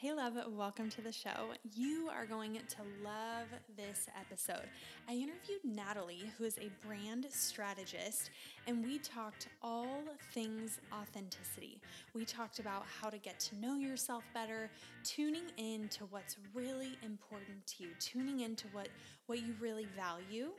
Hey, 0.00 0.14
love, 0.14 0.32
welcome 0.56 0.88
to 0.92 1.02
the 1.02 1.12
show. 1.12 1.50
You 1.74 2.08
are 2.10 2.24
going 2.24 2.54
to 2.54 2.82
love 3.04 3.48
this 3.76 4.06
episode. 4.18 4.66
I 5.06 5.12
interviewed 5.12 5.62
Natalie, 5.62 6.22
who 6.38 6.44
is 6.44 6.56
a 6.56 6.70
brand 6.86 7.26
strategist, 7.28 8.30
and 8.66 8.82
we 8.82 8.98
talked 9.00 9.48
all 9.60 10.00
things 10.32 10.80
authenticity. 10.90 11.82
We 12.14 12.24
talked 12.24 12.60
about 12.60 12.86
how 12.98 13.10
to 13.10 13.18
get 13.18 13.38
to 13.40 13.60
know 13.60 13.76
yourself 13.76 14.24
better, 14.32 14.70
tuning 15.04 15.52
in 15.58 15.88
to 15.88 16.06
what's 16.06 16.38
really 16.54 16.96
important 17.02 17.66
to 17.66 17.82
you, 17.82 17.90
tuning 17.98 18.40
into 18.40 18.68
what, 18.68 18.88
what 19.26 19.40
you 19.40 19.54
really 19.60 19.86
value, 19.94 20.52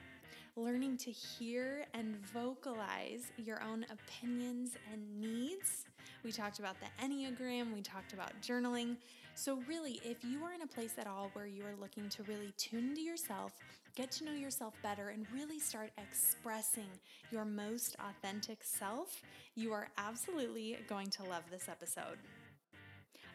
learning 0.56 0.98
to 0.98 1.10
hear 1.10 1.88
and 1.96 2.16
vocalize 2.28 3.32
your 3.38 3.60
own 3.64 3.88
opinions 3.92 4.78
and 4.94 5.20
needs. 5.20 5.86
We 6.24 6.32
talked 6.32 6.60
about 6.60 6.76
the 6.80 7.04
Enneagram, 7.04 7.74
we 7.74 7.82
talked 7.82 8.14
about 8.14 8.40
journaling. 8.40 8.98
So, 9.44 9.58
really, 9.68 10.00
if 10.06 10.24
you 10.24 10.44
are 10.44 10.54
in 10.54 10.62
a 10.62 10.68
place 10.68 11.00
at 11.00 11.08
all 11.08 11.32
where 11.34 11.48
you 11.48 11.64
are 11.64 11.74
looking 11.82 12.08
to 12.10 12.22
really 12.26 12.54
tune 12.58 12.90
into 12.90 13.02
yourself, 13.02 13.52
get 13.96 14.12
to 14.12 14.24
know 14.24 14.34
yourself 14.34 14.76
better, 14.84 15.10
and 15.10 15.26
really 15.34 15.58
start 15.58 15.90
expressing 15.98 16.86
your 17.32 17.44
most 17.44 17.96
authentic 18.08 18.60
self, 18.62 19.24
you 19.56 19.74
are 19.74 19.88
absolutely 19.98 20.78
going 20.88 21.10
to 21.10 21.24
love 21.24 21.42
this 21.50 21.68
episode. 21.68 22.20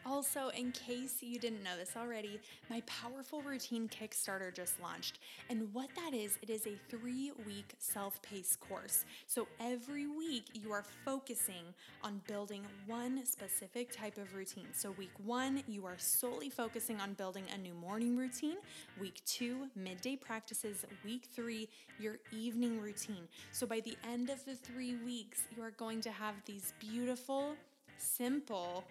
Also, 0.09 0.51
in 0.57 0.71
case 0.71 1.17
you 1.21 1.37
didn't 1.37 1.65
know 1.65 1.77
this 1.77 1.97
already, 1.97 2.39
my 2.71 2.81
Powerful 2.87 3.43
Routine 3.43 3.89
Kickstarter 3.89 4.55
just 4.55 4.81
launched. 4.81 5.19
And 5.51 5.75
what 5.75 5.91
that 5.97 6.15
is, 6.15 6.39
it 6.43 6.49
is 6.49 6.65
a 6.65 6.77
three 6.89 7.33
week 7.45 7.75
self 7.79 8.23
paced 8.23 8.61
course. 8.61 9.05
So 9.27 9.49
every 9.59 10.07
week 10.07 10.45
you 10.55 10.71
are 10.71 10.85
focusing 11.05 11.65
on 12.05 12.21
building 12.29 12.63
one 12.87 13.27
specific 13.27 13.91
type 13.91 14.17
of 14.17 14.33
routine. 14.35 14.69
So, 14.73 14.93
week 14.93 15.11
one, 15.25 15.65
you 15.67 15.85
are 15.87 15.99
solely 15.99 16.51
focusing 16.51 17.01
on 17.01 17.15
building 17.15 17.45
a 17.53 17.59
new 17.59 17.75
morning 17.75 18.17
routine. 18.17 18.59
Week 19.01 19.21
two, 19.27 19.67
midday 19.75 20.15
practices. 20.15 20.85
Week 21.05 21.27
three, 21.35 21.69
your 21.99 22.19
evening 22.33 22.81
routine. 22.81 23.27
So, 23.51 23.67
by 23.67 23.81
the 23.81 23.97
end 24.09 24.31
of 24.31 24.45
the 24.45 24.55
three 24.55 24.97
weeks, 25.05 25.43
you 25.57 25.63
are 25.65 25.73
going 25.73 26.01
to 26.03 26.11
have 26.13 26.35
these 26.45 26.75
beautiful, 26.79 27.57
simple, 27.99 28.85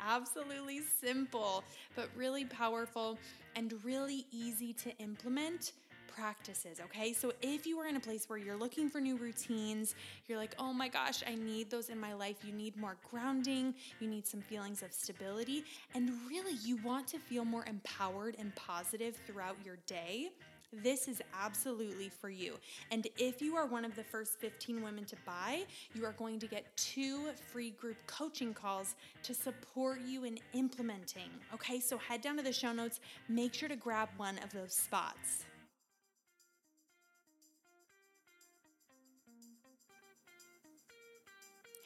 absolutely 0.00 0.80
simple, 1.00 1.64
but 1.94 2.08
really 2.16 2.44
powerful 2.44 3.18
and 3.56 3.74
really 3.84 4.26
easy 4.30 4.72
to 4.74 4.96
implement 4.98 5.72
practices, 6.18 6.80
okay? 6.80 7.12
So 7.12 7.32
if 7.42 7.64
you 7.66 7.78
are 7.78 7.86
in 7.86 7.96
a 7.96 8.00
place 8.00 8.28
where 8.28 8.38
you're 8.38 8.56
looking 8.56 8.88
for 8.88 9.00
new 9.00 9.16
routines, 9.16 9.94
you're 10.26 10.38
like, 10.38 10.54
oh 10.58 10.72
my 10.72 10.88
gosh, 10.88 11.22
I 11.26 11.36
need 11.36 11.70
those 11.70 11.90
in 11.90 12.00
my 12.00 12.12
life, 12.12 12.36
you 12.44 12.52
need 12.52 12.76
more 12.76 12.96
grounding, 13.08 13.74
you 14.00 14.08
need 14.08 14.26
some 14.26 14.40
feelings 14.40 14.82
of 14.82 14.92
stability, 14.92 15.64
and 15.94 16.10
really 16.28 16.54
you 16.64 16.76
want 16.78 17.06
to 17.08 17.18
feel 17.18 17.44
more 17.44 17.64
empowered 17.66 18.34
and 18.38 18.52
positive 18.56 19.16
throughout 19.26 19.56
your 19.64 19.76
day, 19.86 20.30
this 20.72 21.08
is 21.08 21.22
absolutely 21.38 22.08
for 22.08 22.28
you. 22.28 22.54
And 22.90 23.06
if 23.16 23.40
you 23.40 23.56
are 23.56 23.66
one 23.66 23.84
of 23.84 23.96
the 23.96 24.04
first 24.04 24.38
15 24.38 24.82
women 24.82 25.04
to 25.06 25.16
buy, 25.24 25.64
you 25.94 26.04
are 26.04 26.12
going 26.12 26.38
to 26.40 26.46
get 26.46 26.64
two 26.76 27.30
free 27.50 27.70
group 27.70 27.96
coaching 28.06 28.52
calls 28.52 28.94
to 29.22 29.34
support 29.34 30.00
you 30.06 30.24
in 30.24 30.38
implementing. 30.52 31.30
Okay, 31.54 31.80
so 31.80 31.96
head 31.96 32.20
down 32.20 32.36
to 32.36 32.42
the 32.42 32.52
show 32.52 32.72
notes, 32.72 33.00
make 33.28 33.54
sure 33.54 33.68
to 33.68 33.76
grab 33.76 34.08
one 34.16 34.38
of 34.38 34.52
those 34.52 34.74
spots. 34.74 35.44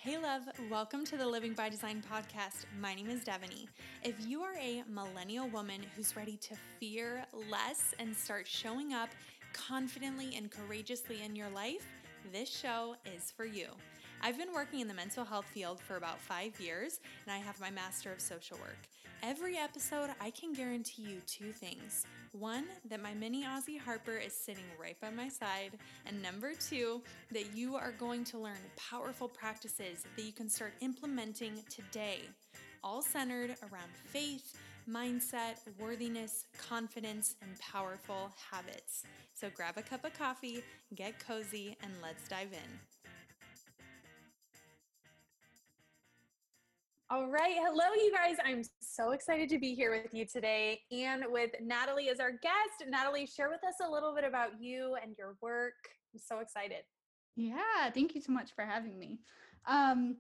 Hey, 0.05 0.19
love, 0.19 0.43
welcome 0.69 1.05
to 1.05 1.17
the 1.17 1.25
Living 1.25 1.53
by 1.53 1.69
Design 1.69 2.03
podcast. 2.13 2.65
My 2.81 2.93
name 2.93 3.09
is 3.09 3.23
Devaney. 3.23 3.69
If 4.03 4.17
you 4.27 4.43
are 4.43 4.57
a 4.57 4.83
millennial 4.91 5.47
woman 5.47 5.81
who's 5.95 6.17
ready 6.17 6.37
to 6.39 6.57
fear 6.81 7.25
less 7.49 7.95
and 8.01 8.13
start 8.13 8.49
showing 8.49 8.95
up 8.95 9.11
confidently 9.53 10.35
and 10.37 10.51
courageously 10.51 11.23
in 11.23 11.37
your 11.37 11.51
life, 11.51 11.87
this 12.33 12.51
show 12.51 12.97
is 13.15 13.31
for 13.31 13.45
you. 13.45 13.67
I've 14.23 14.37
been 14.37 14.53
working 14.53 14.81
in 14.81 14.89
the 14.89 14.95
mental 14.95 15.25
health 15.25 15.47
field 15.55 15.79
for 15.79 15.99
about 15.99 16.19
five 16.19 16.59
years, 16.59 16.99
and 17.25 17.33
I 17.33 17.39
have 17.39 17.61
my 17.61 17.71
Master 17.71 18.13
of 18.13 18.21
Social 18.21 18.57
Work. 18.59 18.89
Every 19.23 19.57
episode, 19.57 20.11
I 20.21 20.31
can 20.31 20.53
guarantee 20.53 21.03
you 21.03 21.21
two 21.29 21.53
things. 21.53 22.07
One, 22.33 22.65
that 22.89 23.03
my 23.03 23.13
mini 23.13 23.45
Aussie 23.45 23.79
Harper 23.79 24.17
is 24.17 24.33
sitting 24.33 24.65
right 24.81 24.99
by 25.03 25.11
my 25.11 25.29
side. 25.29 25.73
And 26.07 26.23
number 26.23 26.53
two, 26.55 27.03
that 27.31 27.55
you 27.55 27.77
are 27.77 27.93
going 27.93 28.25
to 28.25 28.39
learn 28.39 28.57
powerful 28.77 29.29
practices 29.29 30.05
that 30.17 30.25
you 30.25 30.33
can 30.33 30.49
start 30.49 30.73
implementing 30.81 31.63
today, 31.69 32.21
all 32.83 33.03
centered 33.03 33.57
around 33.63 33.93
faith, 34.07 34.57
mindset, 34.91 35.57
worthiness, 35.79 36.47
confidence, 36.57 37.37
and 37.43 37.51
powerful 37.61 38.33
habits. 38.51 39.05
So 39.35 39.49
grab 39.55 39.77
a 39.77 39.83
cup 39.83 40.05
of 40.07 40.19
coffee, 40.19 40.65
get 40.95 41.25
cozy, 41.25 41.77
and 41.83 41.93
let's 42.03 42.27
dive 42.29 42.53
in. 42.53 42.92
All 47.13 47.29
right. 47.29 47.57
Hello, 47.59 47.85
you 47.95 48.11
guys. 48.11 48.37
I'm 48.43 48.63
so 48.81 49.11
excited 49.11 49.51
to 49.51 49.59
be 49.59 49.75
here 49.75 49.91
with 49.91 50.15
you 50.15 50.25
today 50.25 50.81
and 50.91 51.23
with 51.29 51.51
Natalie 51.61 52.09
as 52.09 52.21
our 52.21 52.31
guest. 52.31 52.89
Natalie, 52.89 53.27
share 53.27 53.51
with 53.51 53.63
us 53.69 53.75
a 53.87 53.91
little 53.91 54.15
bit 54.15 54.25
about 54.25 54.59
you 54.59 54.97
and 55.03 55.15
your 55.19 55.37
work. 55.43 55.75
I'm 56.15 56.19
so 56.19 56.39
excited. 56.39 56.85
Yeah, 57.37 57.91
thank 57.93 58.15
you 58.15 58.23
so 58.23 58.33
much 58.33 58.55
for 58.55 58.65
having 58.65 58.99
me. 58.99 59.19
Um, 59.67 60.17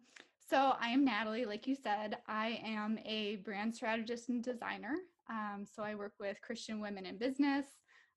so, 0.50 0.74
I 0.78 0.88
am 0.88 1.02
Natalie. 1.02 1.46
Like 1.46 1.66
you 1.66 1.74
said, 1.74 2.18
I 2.28 2.60
am 2.62 2.98
a 3.06 3.36
brand 3.36 3.74
strategist 3.74 4.28
and 4.28 4.44
designer. 4.44 4.96
Um, 5.30 5.64
so, 5.64 5.82
I 5.82 5.94
work 5.94 6.12
with 6.20 6.42
Christian 6.42 6.78
women 6.78 7.06
in 7.06 7.16
business. 7.16 7.64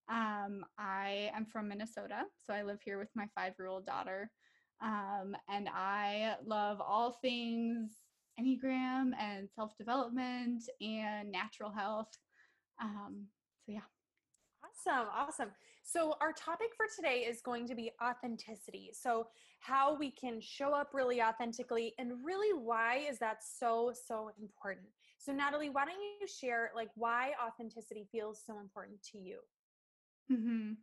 Um, 0.09 0.65
I 0.77 1.31
am 1.33 1.45
from 1.45 1.69
Minnesota, 1.69 2.23
so 2.45 2.53
I 2.53 2.63
live 2.63 2.81
here 2.83 2.99
with 2.99 3.09
my 3.15 3.27
five 3.35 3.53
year 3.57 3.69
old 3.69 3.85
daughter. 3.85 4.29
Um, 4.81 5.37
and 5.47 5.69
I 5.73 6.35
love 6.45 6.81
all 6.81 7.13
things 7.21 7.91
Enneagram 8.39 9.11
and 9.19 9.49
self 9.55 9.77
development 9.77 10.63
and 10.81 11.31
natural 11.31 11.71
health. 11.71 12.09
Um, 12.81 13.27
so, 13.65 13.71
yeah. 13.71 13.79
Awesome. 14.63 15.07
Awesome. 15.15 15.49
So, 15.83 16.15
our 16.19 16.33
topic 16.33 16.69
for 16.75 16.85
today 16.93 17.19
is 17.19 17.41
going 17.41 17.67
to 17.67 17.75
be 17.75 17.91
authenticity. 18.03 18.91
So, 18.93 19.27
how 19.59 19.95
we 19.95 20.11
can 20.11 20.41
show 20.41 20.73
up 20.73 20.89
really 20.93 21.21
authentically, 21.21 21.93
and 21.97 22.11
really 22.23 22.57
why 22.57 23.05
is 23.09 23.17
that 23.19 23.37
so, 23.43 23.93
so 24.07 24.31
important? 24.41 24.87
So, 25.17 25.31
Natalie, 25.31 25.69
why 25.69 25.85
don't 25.85 25.95
you 25.95 26.27
share 26.27 26.71
like 26.75 26.89
why 26.95 27.31
authenticity 27.45 28.07
feels 28.11 28.41
so 28.45 28.59
important 28.59 29.01
to 29.11 29.17
you? 29.17 29.39
Mm-hmm. 30.31 30.73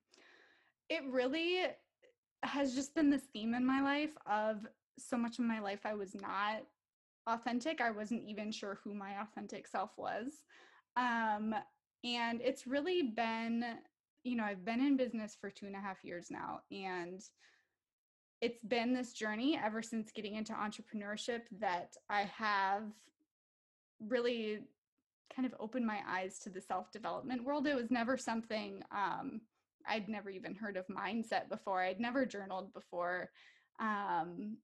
It 0.88 1.02
really 1.10 1.66
has 2.44 2.74
just 2.74 2.94
been 2.94 3.10
this 3.10 3.22
theme 3.32 3.54
in 3.54 3.64
my 3.66 3.82
life 3.82 4.16
of 4.26 4.66
so 4.98 5.16
much 5.16 5.38
of 5.38 5.44
my 5.44 5.60
life 5.60 5.80
I 5.84 5.94
was 5.94 6.14
not 6.14 6.62
authentic. 7.27 7.81
I 7.81 7.91
wasn't 7.91 8.25
even 8.28 8.53
sure 8.53 8.78
who 8.83 8.94
my 8.94 9.21
authentic 9.21 9.66
self 9.66 9.91
was. 9.97 10.33
Um, 10.97 11.55
and 12.05 12.41
it's 12.43 12.66
really 12.66 13.03
been, 13.03 13.65
you 14.25 14.37
know, 14.37 14.44
I've 14.44 14.65
been 14.65 14.81
in 14.81 14.97
business 14.97 15.37
for 15.41 15.50
two 15.50 15.66
and 15.66 15.77
a 15.77 15.81
half 15.81 16.05
years 16.05 16.28
now. 16.31 16.61
And 16.71 17.21
it's 18.41 18.62
been 18.65 18.93
this 18.93 19.12
journey 19.12 19.59
ever 19.62 19.82
since 19.82 20.11
getting 20.11 20.34
into 20.34 20.53
entrepreneurship 20.53 21.43
that 21.61 21.94
I 22.11 22.22
have 22.37 22.82
really 24.09 24.61
kind 25.34 25.47
of 25.47 25.55
opened 25.61 25.87
my 25.87 26.00
eyes 26.06 26.38
to 26.41 26.50
the 26.50 26.61
self 26.61 26.91
development 26.91 27.44
world. 27.44 27.66
It 27.66 27.77
was 27.77 27.91
never 27.91 28.16
something 28.16 28.82
um, 28.91 29.41
I'd 29.87 30.09
never 30.09 30.31
even 30.31 30.55
heard 30.55 30.77
of 30.77 30.87
mindset 30.88 31.49
before, 31.49 31.82
I'd 31.82 32.00
never 32.00 32.27
journaled 32.27 32.72
before. 32.75 33.31
Um, 33.81 34.56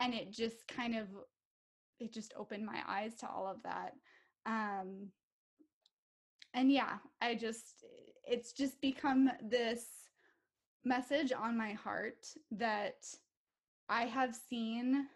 and 0.00 0.12
it 0.12 0.32
just 0.32 0.66
kind 0.68 0.96
of 0.96 1.06
it 2.00 2.12
just 2.12 2.34
opened 2.36 2.64
my 2.64 2.80
eyes 2.88 3.14
to 3.14 3.28
all 3.28 3.46
of 3.46 3.62
that 3.62 3.92
um 4.46 5.08
and 6.54 6.70
yeah 6.70 6.98
i 7.20 7.34
just 7.34 7.84
it's 8.24 8.52
just 8.52 8.80
become 8.80 9.30
this 9.42 9.86
message 10.84 11.32
on 11.32 11.56
my 11.56 11.72
heart 11.72 12.26
that 12.50 12.96
i 13.88 14.04
have 14.04 14.34
seen 14.34 15.06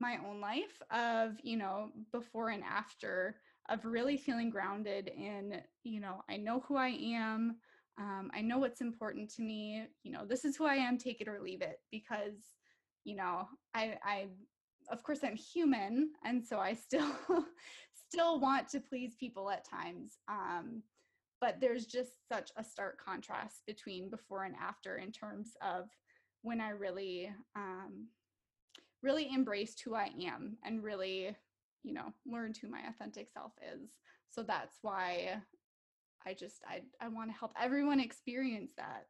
my 0.00 0.18
own 0.26 0.40
life 0.40 0.80
of 0.90 1.36
you 1.42 1.56
know 1.56 1.90
before 2.12 2.50
and 2.50 2.62
after 2.62 3.36
of 3.68 3.84
really 3.84 4.16
feeling 4.16 4.50
grounded 4.50 5.08
in 5.08 5.60
you 5.84 6.00
know 6.00 6.22
i 6.28 6.36
know 6.36 6.60
who 6.66 6.76
i 6.76 6.88
am 6.88 7.56
um, 7.98 8.30
i 8.32 8.40
know 8.40 8.58
what's 8.58 8.80
important 8.80 9.28
to 9.28 9.42
me 9.42 9.84
you 10.02 10.12
know 10.12 10.24
this 10.24 10.44
is 10.44 10.56
who 10.56 10.64
i 10.66 10.74
am 10.74 10.96
take 10.98 11.20
it 11.20 11.28
or 11.28 11.40
leave 11.40 11.62
it 11.62 11.80
because 11.90 12.54
you 13.04 13.16
know 13.16 13.46
i 13.74 13.96
i 14.04 14.26
of 14.90 15.02
course 15.02 15.20
i'm 15.22 15.36
human 15.36 16.10
and 16.24 16.44
so 16.44 16.58
i 16.58 16.72
still 16.72 17.10
still 18.08 18.40
want 18.40 18.68
to 18.68 18.80
please 18.80 19.14
people 19.18 19.50
at 19.50 19.68
times 19.68 20.18
um, 20.28 20.82
but 21.40 21.60
there's 21.60 21.86
just 21.86 22.12
such 22.32 22.50
a 22.56 22.64
stark 22.64 22.98
contrast 23.04 23.62
between 23.66 24.10
before 24.10 24.44
and 24.44 24.54
after 24.60 24.96
in 24.96 25.12
terms 25.12 25.52
of 25.62 25.88
when 26.42 26.60
i 26.60 26.70
really 26.70 27.30
um, 27.56 28.06
really 29.02 29.28
embraced 29.32 29.82
who 29.84 29.94
i 29.94 30.10
am 30.20 30.56
and 30.64 30.82
really 30.82 31.36
you 31.88 31.94
know, 31.94 32.12
learned 32.26 32.56
who 32.56 32.68
my 32.68 32.80
authentic 32.88 33.28
self 33.30 33.52
is. 33.74 33.90
So 34.30 34.42
that's 34.42 34.78
why 34.82 35.36
I 36.26 36.34
just 36.34 36.62
I 36.68 36.82
I 37.00 37.08
want 37.08 37.30
to 37.30 37.38
help 37.38 37.52
everyone 37.60 38.00
experience 38.00 38.72
that. 38.76 39.06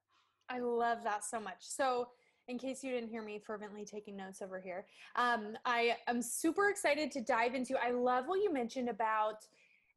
I 0.49 0.61
love 0.61 1.05
that 1.05 1.25
so 1.25 1.41
much. 1.41 1.59
So 1.61 2.09
in 2.49 2.59
case 2.59 2.83
you 2.83 2.91
didn't 2.91 3.11
hear 3.11 3.23
me 3.23 3.39
fervently 3.39 3.85
taking 3.85 4.17
notes 4.17 4.43
over 4.43 4.61
here, 4.61 4.87
um, 5.17 5.57
I 5.65 5.97
am 6.09 6.21
super 6.23 6.71
excited 6.71 7.11
to 7.13 7.21
dive 7.21 7.55
into. 7.55 7.77
I 7.83 7.91
love 7.91 8.25
what 8.27 8.41
you 8.41 8.53
mentioned 8.53 8.89
about 8.89 9.45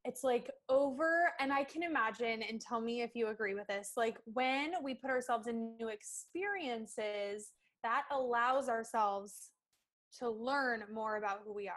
it's 0.04 0.24
like 0.24 0.50
over, 0.68 1.32
and 1.40 1.54
I 1.54 1.64
can 1.64 1.84
imagine, 1.84 2.42
and 2.42 2.60
tell 2.60 2.82
me 2.82 3.04
if 3.04 3.12
you 3.14 3.28
agree 3.28 3.54
with 3.54 3.68
this. 3.68 3.92
Like 3.96 4.18
when 4.26 4.72
we 4.84 4.96
put 4.96 5.12
ourselves 5.12 5.48
in 5.48 5.76
new 5.80 5.90
experiences, 5.90 7.52
that 7.84 8.04
allows 8.12 8.68
ourselves 8.68 9.52
to 10.20 10.30
learn 10.30 10.84
more 10.94 11.18
about 11.18 11.42
who 11.46 11.54
we 11.54 11.68
are 11.68 11.76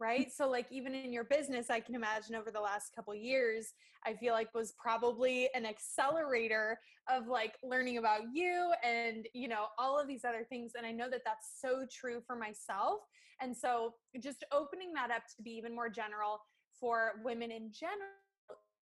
right 0.00 0.32
so 0.32 0.48
like 0.48 0.66
even 0.70 0.94
in 0.94 1.12
your 1.12 1.24
business 1.24 1.70
i 1.70 1.80
can 1.80 1.94
imagine 1.94 2.34
over 2.34 2.50
the 2.50 2.60
last 2.60 2.94
couple 2.94 3.14
years 3.14 3.74
i 4.06 4.12
feel 4.14 4.32
like 4.32 4.52
was 4.54 4.74
probably 4.78 5.48
an 5.54 5.64
accelerator 5.64 6.78
of 7.10 7.26
like 7.28 7.54
learning 7.62 7.98
about 7.98 8.20
you 8.32 8.72
and 8.84 9.26
you 9.34 9.48
know 9.48 9.66
all 9.78 9.98
of 9.98 10.08
these 10.08 10.24
other 10.24 10.44
things 10.48 10.72
and 10.76 10.86
i 10.86 10.90
know 10.90 11.08
that 11.10 11.22
that's 11.24 11.60
so 11.60 11.84
true 11.92 12.20
for 12.26 12.36
myself 12.36 13.00
and 13.40 13.56
so 13.56 13.94
just 14.22 14.44
opening 14.52 14.92
that 14.92 15.10
up 15.10 15.22
to 15.36 15.42
be 15.42 15.50
even 15.50 15.74
more 15.74 15.88
general 15.88 16.40
for 16.78 17.12
women 17.24 17.50
in 17.50 17.70
general 17.72 18.08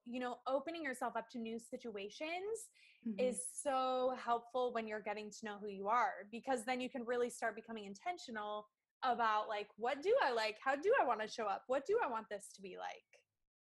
you 0.05 0.19
know 0.19 0.37
opening 0.47 0.83
yourself 0.83 1.15
up 1.15 1.29
to 1.29 1.39
new 1.39 1.59
situations 1.59 2.69
mm-hmm. 3.07 3.19
is 3.19 3.41
so 3.63 4.13
helpful 4.23 4.71
when 4.73 4.87
you're 4.87 5.01
getting 5.01 5.29
to 5.29 5.37
know 5.43 5.55
who 5.59 5.67
you 5.67 5.87
are 5.87 6.27
because 6.31 6.63
then 6.65 6.79
you 6.79 6.89
can 6.89 7.03
really 7.05 7.29
start 7.29 7.55
becoming 7.55 7.85
intentional 7.85 8.67
about 9.13 9.47
like 9.49 9.69
what 9.77 10.01
do 10.01 10.15
I 10.23 10.31
like? 10.31 10.57
How 10.63 10.75
do 10.75 10.93
I 11.01 11.05
want 11.05 11.21
to 11.21 11.27
show 11.27 11.45
up? 11.45 11.63
What 11.67 11.85
do 11.85 11.99
I 12.03 12.07
want 12.09 12.29
this 12.29 12.49
to 12.55 12.61
be 12.61 12.77
like? 12.77 13.19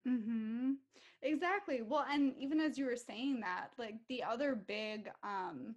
Mhm. 0.07 0.75
Exactly. 1.21 1.81
Well, 1.81 2.05
and 2.09 2.35
even 2.37 2.59
as 2.59 2.77
you 2.77 2.85
were 2.85 2.95
saying 2.95 3.41
that, 3.41 3.69
like 3.77 3.95
the 4.07 4.23
other 4.23 4.55
big 4.55 5.09
um 5.23 5.75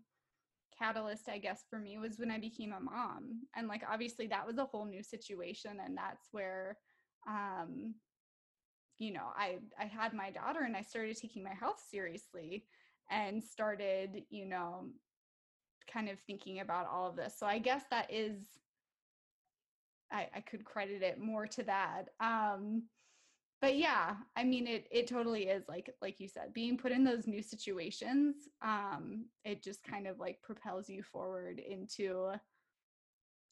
catalyst 0.78 1.28
I 1.28 1.38
guess 1.38 1.64
for 1.68 1.78
me 1.78 1.98
was 1.98 2.18
when 2.18 2.30
I 2.30 2.38
became 2.38 2.72
a 2.72 2.80
mom. 2.80 3.48
And 3.56 3.68
like 3.68 3.82
obviously 3.88 4.26
that 4.28 4.46
was 4.46 4.58
a 4.58 4.64
whole 4.66 4.84
new 4.86 5.02
situation 5.02 5.80
and 5.84 5.96
that's 5.96 6.28
where 6.32 6.78
um 7.26 7.94
you 8.98 9.12
know, 9.12 9.28
I 9.36 9.58
I 9.78 9.84
had 9.86 10.12
my 10.12 10.30
daughter 10.30 10.60
and 10.62 10.76
I 10.76 10.82
started 10.82 11.16
taking 11.16 11.44
my 11.44 11.54
health 11.54 11.80
seriously 11.88 12.66
and 13.10 13.42
started, 13.42 14.24
you 14.30 14.46
know, 14.46 14.90
kind 15.90 16.08
of 16.08 16.18
thinking 16.20 16.60
about 16.60 16.86
all 16.86 17.08
of 17.08 17.16
this. 17.16 17.38
So 17.38 17.46
I 17.46 17.58
guess 17.58 17.84
that 17.90 18.12
is 18.12 18.58
I, 20.10 20.28
I 20.34 20.40
could 20.40 20.64
credit 20.64 21.02
it 21.02 21.18
more 21.20 21.46
to 21.46 21.62
that. 21.64 22.04
Um, 22.20 22.84
but 23.60 23.76
yeah, 23.76 24.14
I 24.36 24.44
mean, 24.44 24.66
it 24.66 24.86
it 24.90 25.08
totally 25.08 25.48
is 25.48 25.64
like 25.68 25.90
like 26.00 26.20
you 26.20 26.28
said, 26.28 26.52
being 26.52 26.78
put 26.78 26.92
in 26.92 27.02
those 27.04 27.26
new 27.26 27.42
situations. 27.42 28.36
Um, 28.62 29.26
it 29.44 29.62
just 29.62 29.82
kind 29.82 30.06
of 30.06 30.20
like 30.20 30.40
propels 30.42 30.88
you 30.88 31.02
forward 31.02 31.58
into 31.58 32.32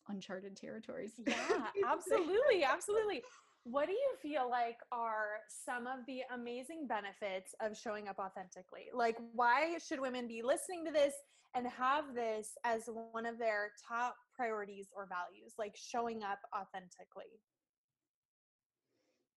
uncharted 0.09 0.57
territories. 0.57 1.13
Yeah, 1.27 1.67
absolutely, 1.85 2.63
absolutely. 2.65 3.23
What 3.69 3.87
do 3.87 3.93
you 3.93 4.13
feel 4.23 4.49
like 4.49 4.77
are 4.93 5.41
some 5.49 5.89
of 5.89 6.07
the 6.07 6.21
amazing 6.33 6.87
benefits 6.87 7.53
of 7.61 7.77
showing 7.77 8.07
up 8.07 8.17
authentically? 8.21 8.85
Like, 8.95 9.17
why 9.33 9.77
should 9.85 9.99
women 9.99 10.29
be 10.29 10.41
listening 10.41 10.85
to 10.85 10.93
this 10.93 11.15
and 11.53 11.67
have 11.67 12.15
this 12.15 12.51
as 12.63 12.89
one 13.11 13.27
of 13.27 13.39
their 13.39 13.73
top 13.89 14.15
priorities 14.37 14.87
or 14.95 15.09
values, 15.09 15.55
like 15.59 15.75
showing 15.75 16.23
up 16.23 16.39
authentically? 16.57 17.41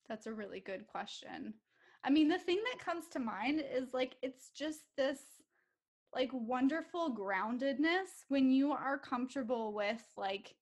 That's 0.07 0.27
a 0.27 0.33
really 0.33 0.59
good 0.59 0.85
question. 0.85 1.55
I 2.03 2.11
mean, 2.11 2.27
the 2.27 2.37
thing 2.37 2.61
that 2.71 2.85
comes 2.85 3.07
to 3.13 3.19
mind 3.19 3.63
is 3.75 3.95
like, 3.95 4.13
it's 4.21 4.51
just 4.55 4.81
this 4.95 5.21
like 6.13 6.29
wonderful 6.33 7.17
groundedness 7.17 8.25
when 8.27 8.51
you 8.51 8.73
are 8.73 8.99
comfortable 8.99 9.73
with 9.73 10.03
like 10.17 10.53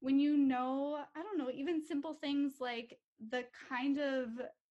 when 0.00 0.18
you 0.18 0.36
know, 0.36 0.98
I 1.14 1.22
don't 1.22 1.38
know, 1.38 1.50
even 1.54 1.86
simple 1.86 2.14
things 2.14 2.54
like 2.58 2.98
the 3.30 3.44
kind 3.68 3.98
of 3.98 4.28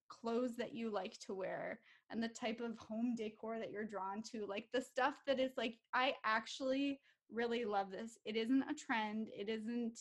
clothes 0.08 0.56
that 0.56 0.74
you 0.74 0.90
like 0.90 1.18
to 1.20 1.34
wear 1.34 1.80
and 2.10 2.22
the 2.22 2.28
type 2.28 2.60
of 2.60 2.76
home 2.78 3.14
decor 3.16 3.58
that 3.58 3.70
you're 3.70 3.84
drawn 3.84 4.22
to, 4.22 4.46
like 4.46 4.68
the 4.72 4.80
stuff 4.80 5.14
that 5.26 5.40
is 5.40 5.52
like, 5.56 5.78
I 5.94 6.14
actually 6.24 7.00
really 7.30 7.64
love 7.64 7.90
this. 7.90 8.18
It 8.24 8.36
isn't 8.36 8.62
a 8.64 8.74
trend, 8.74 9.28
it 9.36 9.48
isn't 9.48 9.98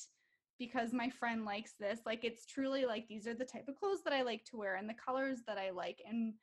because 0.60 0.94
my 0.94 1.10
friend 1.10 1.46
likes 1.46 1.74
this. 1.80 2.02
Like 2.06 2.24
it's 2.24 2.46
truly 2.46 2.86
like 2.86 3.08
these 3.08 3.28
are 3.28 3.34
the 3.34 3.46
type 3.46 3.68
of 3.68 3.76
clothes 3.78 4.04
that 4.04 4.14
I 4.14 4.22
like 4.22 4.44
to 4.46 4.58
wear 4.58 4.76
and 4.76 4.88
the 4.90 4.94
colors 4.94 5.40
that 5.48 5.58
I 5.58 5.72
like 5.72 6.02
and 6.08 6.34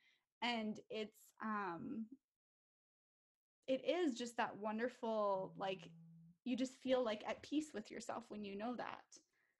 and 0.41 0.79
it's 0.89 1.27
um 1.43 2.05
it 3.67 3.81
is 3.85 4.17
just 4.17 4.35
that 4.37 4.57
wonderful 4.57 5.53
like 5.57 5.89
you 6.43 6.57
just 6.57 6.81
feel 6.81 7.03
like 7.03 7.23
at 7.27 7.41
peace 7.43 7.71
with 7.73 7.91
yourself 7.91 8.23
when 8.29 8.43
you 8.43 8.57
know 8.57 8.75
that. 8.75 9.03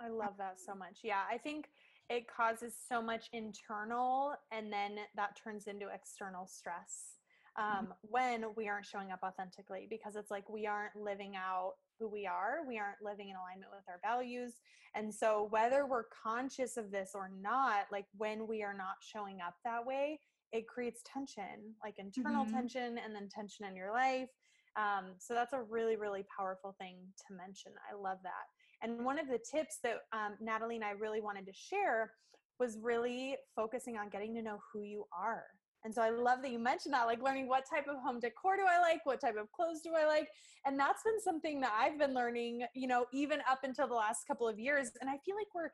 I 0.01 0.07
love 0.09 0.35
that 0.37 0.59
so 0.59 0.73
much. 0.73 0.99
Yeah, 1.03 1.21
I 1.29 1.37
think 1.37 1.69
it 2.09 2.25
causes 2.27 2.73
so 2.87 3.01
much 3.01 3.29
internal 3.33 4.33
and 4.51 4.73
then 4.73 4.97
that 5.15 5.37
turns 5.41 5.67
into 5.67 5.87
external 5.93 6.47
stress 6.47 7.15
mm-hmm. 7.59 7.79
um, 7.79 7.93
when 8.01 8.45
we 8.55 8.67
aren't 8.67 8.85
showing 8.85 9.11
up 9.11 9.19
authentically 9.23 9.87
because 9.89 10.15
it's 10.15 10.31
like 10.31 10.49
we 10.49 10.65
aren't 10.65 10.95
living 10.95 11.35
out 11.35 11.73
who 11.99 12.07
we 12.07 12.25
are 12.25 12.59
we 12.67 12.77
aren't 12.77 13.01
living 13.03 13.29
in 13.29 13.35
alignment 13.35 13.71
with 13.71 13.83
our 13.87 13.99
values 14.03 14.53
and 14.95 15.13
so 15.13 15.47
whether 15.51 15.85
we're 15.85 16.05
conscious 16.23 16.77
of 16.77 16.91
this 16.91 17.11
or 17.13 17.29
not 17.41 17.85
like 17.91 18.05
when 18.17 18.47
we 18.47 18.63
are 18.63 18.75
not 18.75 18.95
showing 19.01 19.39
up 19.45 19.55
that 19.63 19.85
way 19.85 20.19
it 20.51 20.67
creates 20.67 21.01
tension 21.05 21.75
like 21.83 21.95
internal 21.97 22.43
mm-hmm. 22.43 22.55
tension 22.55 22.97
and 23.03 23.13
then 23.13 23.29
tension 23.29 23.65
in 23.65 23.75
your 23.75 23.91
life 23.91 24.29
um, 24.77 25.11
so 25.19 25.33
that's 25.33 25.53
a 25.53 25.61
really 25.61 25.95
really 25.95 26.25
powerful 26.35 26.75
thing 26.79 26.95
to 27.17 27.35
mention 27.35 27.71
i 27.91 27.95
love 27.95 28.17
that 28.23 28.47
and 28.81 29.03
one 29.03 29.19
of 29.19 29.27
the 29.27 29.39
tips 29.39 29.79
that 29.83 29.97
um, 30.13 30.35
Natalie 30.39 30.75
and 30.75 30.85
I 30.85 30.91
really 30.91 31.21
wanted 31.21 31.45
to 31.45 31.53
share 31.53 32.11
was 32.59 32.77
really 32.81 33.35
focusing 33.55 33.97
on 33.97 34.09
getting 34.09 34.35
to 34.35 34.41
know 34.41 34.59
who 34.71 34.83
you 34.83 35.05
are. 35.17 35.43
And 35.85 35.93
so 35.93 36.01
I 36.01 36.09
love 36.09 36.41
that 36.41 36.51
you 36.51 36.59
mentioned 36.59 36.93
that, 36.93 37.05
like 37.05 37.23
learning 37.23 37.47
what 37.47 37.63
type 37.69 37.87
of 37.87 37.95
home 38.03 38.19
decor 38.19 38.57
do 38.57 38.63
I 38.69 38.81
like? 38.81 39.05
What 39.05 39.21
type 39.21 39.35
of 39.39 39.49
clothes 39.51 39.79
do 39.81 39.91
I 39.97 40.05
like? 40.05 40.27
And 40.65 40.77
that's 40.77 41.03
been 41.03 41.21
something 41.21 41.61
that 41.61 41.71
I've 41.77 41.97
been 41.97 42.13
learning, 42.13 42.63
you 42.75 42.87
know, 42.87 43.05
even 43.13 43.39
up 43.49 43.59
until 43.63 43.87
the 43.87 43.93
last 43.93 44.27
couple 44.27 44.47
of 44.47 44.59
years. 44.59 44.91
And 44.99 45.09
I 45.09 45.17
feel 45.25 45.35
like 45.37 45.47
we're 45.55 45.71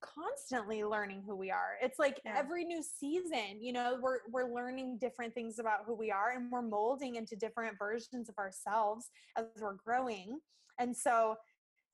constantly 0.00 0.84
learning 0.84 1.22
who 1.26 1.36
we 1.36 1.50
are. 1.50 1.76
It's 1.80 1.98
like 1.98 2.20
yeah. 2.24 2.34
every 2.36 2.64
new 2.64 2.82
season, 2.82 3.60
you 3.60 3.72
know, 3.72 3.98
we're 4.00 4.18
we're 4.30 4.52
learning 4.52 4.98
different 5.00 5.32
things 5.34 5.58
about 5.58 5.80
who 5.86 5.94
we 5.94 6.10
are 6.10 6.32
and 6.36 6.50
we're 6.50 6.62
molding 6.62 7.16
into 7.16 7.36
different 7.36 7.78
versions 7.78 8.28
of 8.28 8.36
ourselves 8.38 9.10
as 9.36 9.44
we're 9.60 9.76
growing. 9.84 10.40
And 10.78 10.94
so 10.94 11.36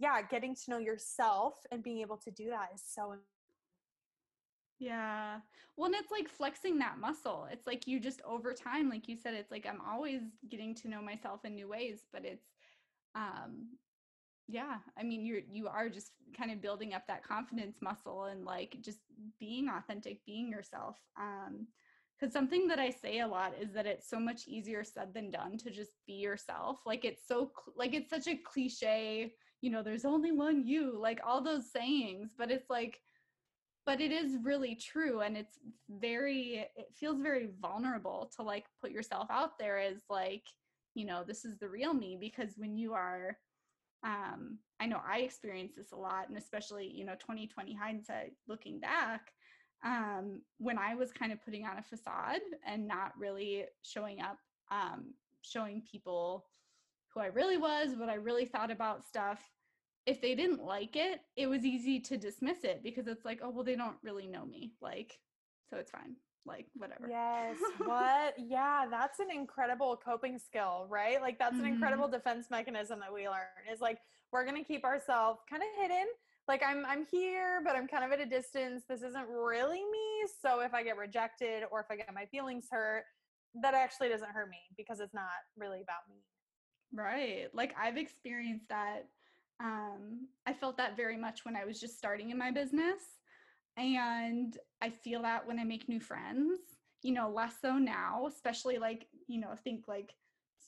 yeah, 0.02 0.21
getting 0.21 0.56
to 0.56 0.71
know 0.71 0.78
yourself 0.78 1.54
and 1.71 1.80
being 1.80 2.00
able 2.00 2.16
to 2.16 2.30
do 2.32 2.50
that 2.50 2.71
is 2.75 2.82
so 2.85 3.14
yeah. 4.80 5.38
Well, 5.76 5.87
and 5.87 5.94
it's 5.94 6.11
like 6.11 6.28
flexing 6.28 6.80
that 6.80 6.99
muscle. 6.99 7.47
It's 7.52 7.68
like 7.68 7.87
you 7.87 8.00
just 8.00 8.21
over 8.23 8.52
time, 8.52 8.90
like 8.90 9.06
you 9.06 9.16
said, 9.16 9.35
it's 9.35 9.52
like 9.52 9.64
I'm 9.64 9.80
always 9.88 10.23
getting 10.50 10.75
to 10.76 10.88
know 10.88 11.00
myself 11.00 11.44
in 11.44 11.54
new 11.54 11.68
ways, 11.68 12.00
but 12.12 12.25
it's 12.25 12.49
um 13.14 13.68
yeah, 14.49 14.78
I 14.99 15.04
mean 15.04 15.25
you're 15.25 15.42
you 15.49 15.68
are 15.68 15.88
just 15.88 16.11
kind 16.37 16.50
of 16.50 16.61
building 16.61 16.94
up 16.94 17.06
that 17.06 17.23
confidence 17.23 17.78
muscle 17.80 18.25
and 18.25 18.44
like 18.44 18.76
just 18.80 18.99
being 19.38 19.68
authentic, 19.68 20.25
being 20.26 20.50
yourself. 20.50 20.97
Um 21.16 21.68
because 22.18 22.32
something 22.32 22.66
that 22.68 22.78
I 22.80 22.90
say 22.90 23.21
a 23.21 23.26
lot 23.26 23.52
is 23.61 23.73
that 23.73 23.87
it's 23.87 24.09
so 24.09 24.18
much 24.18 24.49
easier 24.49 24.82
said 24.85 25.14
than 25.14 25.30
done 25.30 25.59
to 25.59 25.71
just 25.71 25.92
be 26.09 26.14
yourself. 26.14 26.78
Like 26.85 27.04
it's 27.04 27.26
so 27.26 27.52
like 27.76 27.94
it's 27.94 28.11
such 28.11 28.26
a 28.26 28.37
cliche 28.37 29.32
you 29.62 29.71
know, 29.71 29.83
there's 29.83 30.04
only 30.04 30.33
one 30.33 30.66
you, 30.66 30.99
like 31.00 31.21
all 31.25 31.40
those 31.40 31.71
sayings, 31.71 32.33
but 32.37 32.50
it's 32.50 32.69
like, 32.69 33.00
but 33.87 34.00
it 34.00 34.12
is 34.12 34.37
really 34.42 34.75
true. 34.75 35.21
And 35.21 35.37
it's 35.37 35.59
very, 35.88 36.66
it 36.76 36.88
feels 36.95 37.21
very 37.21 37.49
vulnerable 37.61 38.31
to 38.37 38.42
like 38.42 38.66
put 38.81 38.90
yourself 38.90 39.28
out 39.31 39.59
there 39.59 39.78
as 39.78 39.99
like, 40.11 40.42
you 40.95 41.07
know, 41.07 41.25
this 41.26 41.45
is 41.45 41.57
the 41.59 41.69
real 41.69 41.95
me 41.95 42.19
because 42.21 42.54
when 42.57 42.76
you 42.76 42.92
are, 42.92 43.38
um, 44.04 44.59
I 44.81 44.87
know 44.87 45.00
I 45.09 45.19
experienced 45.19 45.76
this 45.76 45.92
a 45.92 45.97
lot, 45.97 46.28
and 46.28 46.37
especially, 46.37 46.88
you 46.92 47.04
know, 47.04 47.14
2020 47.14 47.73
hindsight 47.75 48.33
looking 48.49 48.81
back, 48.81 49.33
um, 49.85 50.42
when 50.59 50.76
I 50.76 50.97
was 50.97 51.12
kind 51.12 51.33
of 51.33 51.42
putting 51.45 51.64
on 51.64 51.78
a 51.78 51.83
facade 51.83 52.40
and 52.66 52.87
not 52.87 53.12
really 53.16 53.64
showing 53.83 54.21
up, 54.21 54.38
um, 54.73 55.14
showing 55.42 55.83
people 55.90 56.47
who 57.14 57.21
I 57.21 57.26
really 57.26 57.57
was, 57.57 57.95
what 57.97 58.09
I 58.09 58.14
really 58.14 58.45
thought 58.45 58.71
about 58.71 59.04
stuff. 59.04 59.40
If 60.07 60.21
they 60.21 60.35
didn't 60.35 60.64
like 60.64 60.97
it, 60.97 61.21
it 61.37 61.47
was 61.47 61.64
easy 61.64 62.00
to 62.00 62.16
dismiss 62.16 62.64
it 62.64 62.83
because 62.83 63.07
it's 63.07 63.25
like, 63.25 63.40
oh, 63.42 63.50
well, 63.50 63.64
they 63.64 63.76
don't 63.76 63.97
really 64.02 64.26
know 64.26 64.45
me. 64.45 64.73
Like, 64.81 65.19
so 65.71 65.76
it's 65.76 65.90
fine. 65.90 66.16
Like, 66.45 66.66
whatever. 66.75 67.07
Yes. 67.09 67.57
what? 67.78 68.35
yeah. 68.37 68.87
That's 68.90 69.21
an 69.21 69.28
incredible 69.33 70.00
coping 70.04 70.38
skill, 70.38 70.87
right? 70.90 71.21
Like, 71.21 71.38
that's 71.38 71.54
mm-hmm. 71.54 71.66
an 71.66 71.73
incredible 71.73 72.09
defense 72.09 72.47
mechanism 72.50 72.99
that 73.00 73.12
we 73.12 73.28
learn 73.28 73.45
is 73.73 73.81
like, 73.81 73.99
we're 74.33 74.45
going 74.45 74.57
to 74.57 74.66
keep 74.66 74.85
ourselves 74.85 75.40
kind 75.49 75.62
of 75.62 75.69
hidden. 75.81 76.07
like 76.49 76.62
I'm 76.66 76.85
I'm 76.87 77.07
here, 77.11 77.61
but 77.64 77.76
I'm 77.76 77.87
kind 77.87 78.04
of 78.04 78.11
at 78.11 78.21
a 78.21 78.26
distance. 78.26 78.83
This 78.88 79.02
isn't 79.02 79.28
really 79.28 79.78
me. 79.78 80.26
So 80.40 80.61
if 80.61 80.75
I 80.75 80.83
get 80.83 80.97
rejected 80.97 81.64
or 81.71 81.81
if 81.81 81.87
I 81.90 81.97
get 81.97 82.12
my 82.12 82.26
feelings 82.26 82.66
hurt, 82.71 83.04
that 83.62 83.75
actually 83.75 84.09
doesn't 84.09 84.31
hurt 84.31 84.49
me 84.49 84.59
because 84.76 85.00
it's 85.00 85.14
not 85.14 85.28
really 85.57 85.83
about 85.83 86.09
me. 86.09 86.25
Right. 86.94 87.49
Like 87.54 87.75
I've 87.80 87.96
experienced 87.96 88.68
that. 88.68 89.08
Um, 89.61 90.28
I 90.46 90.52
felt 90.52 90.76
that 90.78 90.96
very 90.96 91.16
much 91.16 91.44
when 91.44 91.56
I 91.56 91.64
was 91.64 91.80
just 91.80 91.96
starting 91.96 92.30
in 92.30 92.38
my 92.38 92.50
business. 92.50 93.00
And 93.76 94.56
I 94.82 94.90
feel 94.90 95.22
that 95.22 95.46
when 95.46 95.58
I 95.58 95.64
make 95.64 95.88
new 95.88 96.00
friends, 96.00 96.58
you 97.02 97.12
know, 97.12 97.30
less 97.30 97.54
so 97.61 97.78
now, 97.78 98.26
especially 98.26 98.78
like, 98.78 99.06
you 99.26 99.40
know, 99.40 99.54
think 99.64 99.88
like 99.88 100.14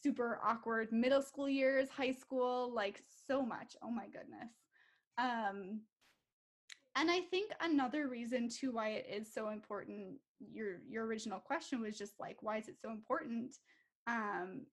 super 0.03 0.41
awkward 0.43 0.93
middle 0.93 1.23
school 1.23 1.49
years, 1.49 1.89
high 1.91 2.13
school, 2.13 2.73
like 2.75 3.03
so 3.27 3.45
much. 3.45 3.77
Oh 3.83 3.91
my 3.91 4.07
goodness. 4.07 4.51
Um, 5.19 5.83
and 6.97 7.11
I 7.11 7.21
think 7.21 7.51
another 7.61 8.09
reason 8.09 8.49
too 8.49 8.73
why 8.73 8.91
it 8.91 9.07
is 9.11 9.33
so 9.33 9.51
important, 9.51 10.17
your 10.39 10.79
your 10.89 11.05
original 11.07 11.41
question 11.41 11.81
was 11.81 11.99
just 11.99 12.15
like, 12.21 12.37
why 12.41 12.59
is 12.59 12.69
it 12.69 12.77
so 12.81 12.91
important 12.91 13.57
um, 14.07 14.67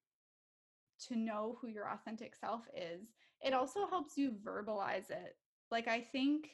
to 1.07 1.15
know 1.15 1.57
who 1.61 1.67
your 1.67 1.89
authentic 1.89 2.35
self 2.35 2.63
is? 2.75 3.01
It 3.41 3.53
also 3.53 3.87
helps 3.87 4.17
you 4.17 4.33
verbalize 4.43 5.09
it. 5.09 5.35
Like 5.71 5.87
I 5.87 6.01
think, 6.01 6.49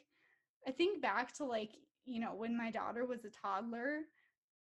I 0.67 0.71
think 0.71 1.01
back 1.01 1.35
to 1.37 1.45
like 1.45 1.71
you 2.05 2.19
know 2.19 2.33
when 2.35 2.57
my 2.57 2.71
daughter 2.71 3.05
was 3.05 3.25
a 3.25 3.29
toddler, 3.29 4.01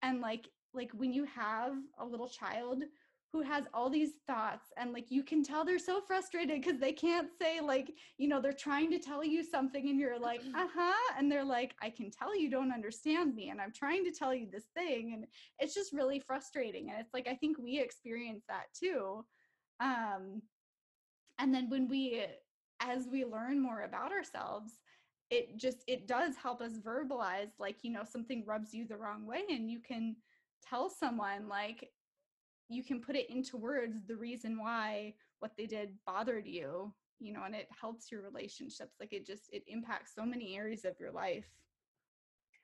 and 0.02 0.22
like 0.22 0.48
like 0.74 0.92
when 0.94 1.14
you 1.14 1.26
have 1.26 1.74
a 2.00 2.06
little 2.06 2.30
child 2.30 2.84
who 3.32 3.42
has 3.42 3.64
all 3.74 3.90
these 3.90 4.12
thoughts 4.28 4.68
and 4.78 4.92
like 4.92 5.10
you 5.10 5.24
can 5.24 5.42
tell 5.44 5.64
they're 5.64 5.80
so 5.80 6.02
frustrated 6.02 6.62
because 6.62 6.80
they 6.80 6.92
can't 6.92 7.30
say 7.42 7.62
like 7.62 7.94
you 8.18 8.28
know 8.28 8.42
they're 8.42 8.52
trying 8.52 8.92
to 8.92 9.00
tell 9.00 9.24
you 9.24 9.44
something 9.44 9.90
and 9.90 10.00
you're 10.00 10.20
like 10.20 10.42
uh-huh 10.54 11.14
and 11.18 11.32
they're 11.32 11.44
like 11.44 11.74
i 11.82 11.90
can 11.90 12.12
tell 12.12 12.38
you 12.38 12.50
don't 12.50 12.74
understand 12.74 13.34
me 13.34 13.50
and 13.50 13.62
i'm 13.62 13.72
trying 13.72 14.04
to 14.04 14.12
tell 14.12 14.34
you 14.34 14.48
this 14.52 14.66
thing 14.76 15.14
and 15.14 15.26
it's 15.60 15.74
just 15.74 15.94
really 15.94 16.20
frustrating 16.20 16.90
and 16.90 17.00
it's 17.00 17.14
like 17.14 17.28
i 17.28 17.36
think 17.36 17.58
we 17.58 17.80
experience 17.80 18.44
that 18.50 18.66
too 18.78 19.24
um 19.82 20.42
and 21.40 21.54
then 21.54 21.70
when 21.70 21.88
we 21.88 22.24
as 22.80 23.08
we 23.12 23.26
learn 23.26 23.60
more 23.62 23.82
about 23.82 24.12
ourselves 24.12 24.80
it 25.30 25.58
just 25.58 25.84
it 25.88 26.08
does 26.08 26.36
help 26.36 26.62
us 26.62 26.74
verbalize 26.78 27.52
like 27.60 27.78
you 27.84 27.92
know 27.92 28.04
something 28.04 28.44
rubs 28.46 28.74
you 28.74 28.86
the 28.88 28.98
wrong 28.98 29.26
way 29.26 29.42
and 29.50 29.72
you 29.72 29.80
can 29.80 30.16
tell 30.68 30.90
someone 30.90 31.48
like 31.48 31.90
you 32.70 32.84
can 32.84 33.02
put 33.02 33.16
it 33.16 33.30
into 33.30 33.58
words 33.58 33.98
the 34.08 34.16
reason 34.16 34.58
why 34.60 35.14
what 35.40 35.52
they 35.58 35.66
did 35.66 35.90
bothered 36.06 36.46
you 36.46 36.94
you 37.20 37.34
know 37.34 37.44
and 37.46 37.56
it 37.56 37.68
helps 37.80 38.12
your 38.12 38.22
relationships 38.22 38.96
like 39.00 39.14
it 39.14 39.26
just 39.26 39.50
it 39.52 39.64
impacts 39.68 40.14
so 40.16 40.26
many 40.26 40.56
areas 40.56 40.86
of 40.86 41.00
your 41.00 41.12
life. 41.12 41.46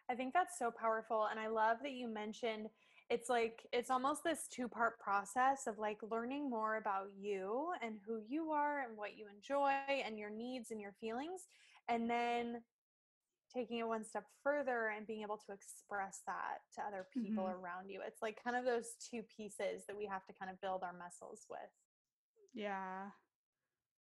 I 0.10 0.16
think 0.16 0.34
that's 0.34 0.58
so 0.58 0.72
powerful 0.72 1.28
and 1.30 1.40
i 1.40 1.48
love 1.48 1.78
that 1.84 1.92
you 1.92 2.08
mentioned 2.08 2.68
it's 3.10 3.30
like 3.30 3.66
it's 3.72 3.90
almost 3.90 4.24
this 4.24 4.48
two 4.52 4.68
part 4.68 5.00
process 5.00 5.66
of 5.68 5.80
like 5.80 5.98
learning 6.12 6.50
more 6.50 6.78
about 6.78 7.08
you 7.18 7.68
and 7.82 7.96
who 8.06 8.20
you 8.28 8.52
are 8.52 8.82
and 8.82 8.98
what 8.98 9.18
you 9.18 9.26
enjoy 9.34 9.72
and 10.06 10.20
your 10.20 10.30
needs 10.30 10.72
and 10.72 10.82
your 10.82 10.94
feelings 11.00 11.48
and 11.88 12.10
then 12.10 12.62
taking 13.54 13.80
it 13.80 13.88
one 13.88 14.04
step 14.04 14.26
further 14.44 14.92
and 14.96 15.08
being 15.08 15.22
able 15.22 15.38
to 15.38 15.54
express 15.54 16.20
that 16.28 16.60
to 16.76 16.82
other 16.86 17.08
people 17.14 17.46
mm-hmm. 17.46 17.64
around 17.64 17.90
you. 17.90 18.02
It's 18.06 18.22
like 18.22 18.38
kind 18.44 18.58
of 18.58 18.66
those 18.66 18.96
two 19.10 19.22
pieces 19.36 19.84
that 19.88 19.98
we 19.98 20.06
have 20.06 20.26
to 20.26 20.34
kind 20.34 20.52
of 20.52 20.60
build 20.60 20.84
our 20.84 20.94
muscles 20.94 21.46
with. 21.50 21.60
Yeah. 22.54 23.06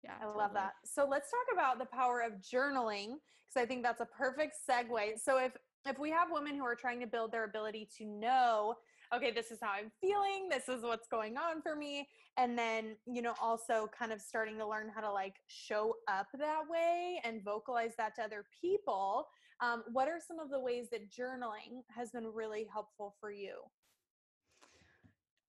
Yeah. 0.03 0.12
I 0.20 0.25
totally. 0.25 0.44
love 0.44 0.53
that. 0.53 0.74
So 0.84 1.08
let's 1.10 1.32
talk 1.32 1.53
about 1.53 1.79
the 1.79 1.86
power 1.86 2.22
of 2.22 2.34
journaling 2.41 3.15
because 3.48 3.63
I 3.63 3.65
think 3.65 3.84
that's 3.84 4.01
a 4.01 4.06
perfect 4.06 4.56
segue. 4.70 5.20
So 5.24 5.38
if 5.38 5.53
if 5.86 5.98
we 5.98 6.10
have 6.12 6.27
women 6.29 6.56
who 6.56 6.65
are 6.65 6.75
trying 6.75 7.00
to 7.00 7.08
build 7.08 7.32
their 7.32 7.46
ability 7.46 7.88
to 7.98 8.06
know 8.06 8.75
okay, 9.13 9.31
this 9.31 9.51
is 9.51 9.59
how 9.61 9.71
I'm 9.71 9.91
feeling, 9.99 10.49
this 10.49 10.69
is 10.69 10.83
what's 10.83 11.07
going 11.07 11.37
on 11.37 11.61
for 11.61 11.75
me. 11.75 12.07
And 12.37 12.57
then, 12.57 12.95
you 13.05 13.21
know, 13.21 13.33
also 13.41 13.89
kind 13.97 14.11
of 14.11 14.21
starting 14.21 14.57
to 14.59 14.67
learn 14.67 14.91
how 14.93 15.01
to 15.01 15.11
like 15.11 15.35
show 15.47 15.95
up 16.07 16.27
that 16.37 16.61
way 16.69 17.19
and 17.23 17.43
vocalize 17.43 17.93
that 17.97 18.15
to 18.15 18.21
other 18.21 18.45
people. 18.61 19.27
Um, 19.61 19.83
what 19.91 20.07
are 20.07 20.19
some 20.25 20.39
of 20.39 20.49
the 20.49 20.59
ways 20.59 20.87
that 20.91 21.11
journaling 21.11 21.81
has 21.95 22.11
been 22.11 22.27
really 22.27 22.67
helpful 22.71 23.15
for 23.19 23.31
you? 23.31 23.55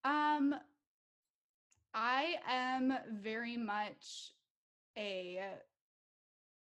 Um, 0.04 0.54
I 1.94 2.36
am 2.48 2.94
very 3.22 3.56
much 3.56 4.32
a 4.96 5.40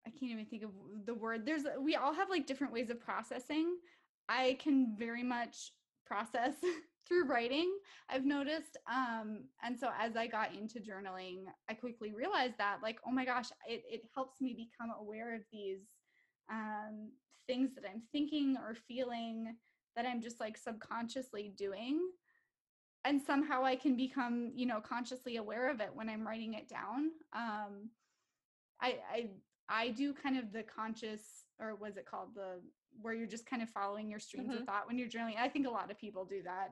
I 0.07 0.11
can't 0.11 0.33
even 0.33 0.47
think 0.47 0.63
of 0.63 0.71
the 1.05 1.15
word. 1.15 1.47
There's 1.47 1.63
we 1.81 1.95
all 1.95 2.15
have 2.15 2.31
like 2.31 2.47
different 2.47 2.73
ways 2.73 2.91
of 2.91 3.01
processing. 3.01 3.77
I 4.29 4.59
can 4.61 4.95
very 4.99 5.23
much 5.23 5.73
process 6.11 6.55
through 7.09 7.25
writing 7.27 7.71
i've 8.11 8.25
noticed 8.25 8.77
um 8.91 9.45
and 9.65 9.79
so 9.79 9.89
as 9.99 10.17
i 10.17 10.27
got 10.27 10.55
into 10.55 10.79
journaling 10.79 11.45
i 11.69 11.75
quickly 11.75 12.13
realized 12.13 12.55
that 12.59 12.79
like 12.83 12.99
oh 13.07 13.13
my 13.13 13.25
gosh 13.25 13.51
it, 13.69 13.83
it 13.89 14.03
helps 14.15 14.41
me 14.41 14.55
become 14.55 14.95
aware 15.01 15.35
of 15.35 15.43
these 15.53 15.81
um 16.51 17.11
things 17.47 17.71
that 17.75 17.85
i'm 17.89 18.03
thinking 18.13 18.57
or 18.57 18.75
feeling 18.75 19.55
that 19.95 20.07
i'm 20.07 20.21
just 20.21 20.41
like 20.41 20.57
subconsciously 20.57 21.53
doing. 21.57 22.01
And 23.05 23.21
somehow 23.21 23.65
i 23.65 23.77
can 23.77 23.97
become 23.97 24.53
you 24.55 24.67
know 24.67 24.81
consciously 24.81 25.37
aware 25.37 25.71
of 25.71 25.81
it 25.81 25.91
when 25.95 26.09
i'm 26.11 26.27
writing 26.27 26.55
it 26.55 26.69
down 26.69 27.11
um 27.35 27.89
i 28.83 28.97
i 29.11 29.31
i 29.69 29.89
do 29.89 30.13
kind 30.13 30.39
of 30.39 30.53
the 30.53 30.63
conscious 30.63 31.23
or 31.61 31.75
was 31.77 31.97
it 31.97 32.07
called? 32.07 32.31
The 32.35 32.61
where 33.01 33.15
you're 33.15 33.27
just 33.27 33.47
kind 33.47 33.63
of 33.63 33.71
following 33.71 34.11
your 34.11 34.21
streams 34.21 34.49
mm-hmm. 34.49 34.59
of 34.59 34.67
thought 34.67 34.87
when 34.87 34.99
you're 34.99 35.09
journaling. 35.09 35.37
I 35.39 35.49
think 35.49 35.67
a 35.67 35.71
lot 35.71 35.91
of 35.91 35.99
people 35.99 36.25
do 36.25 36.43
that. 36.45 36.71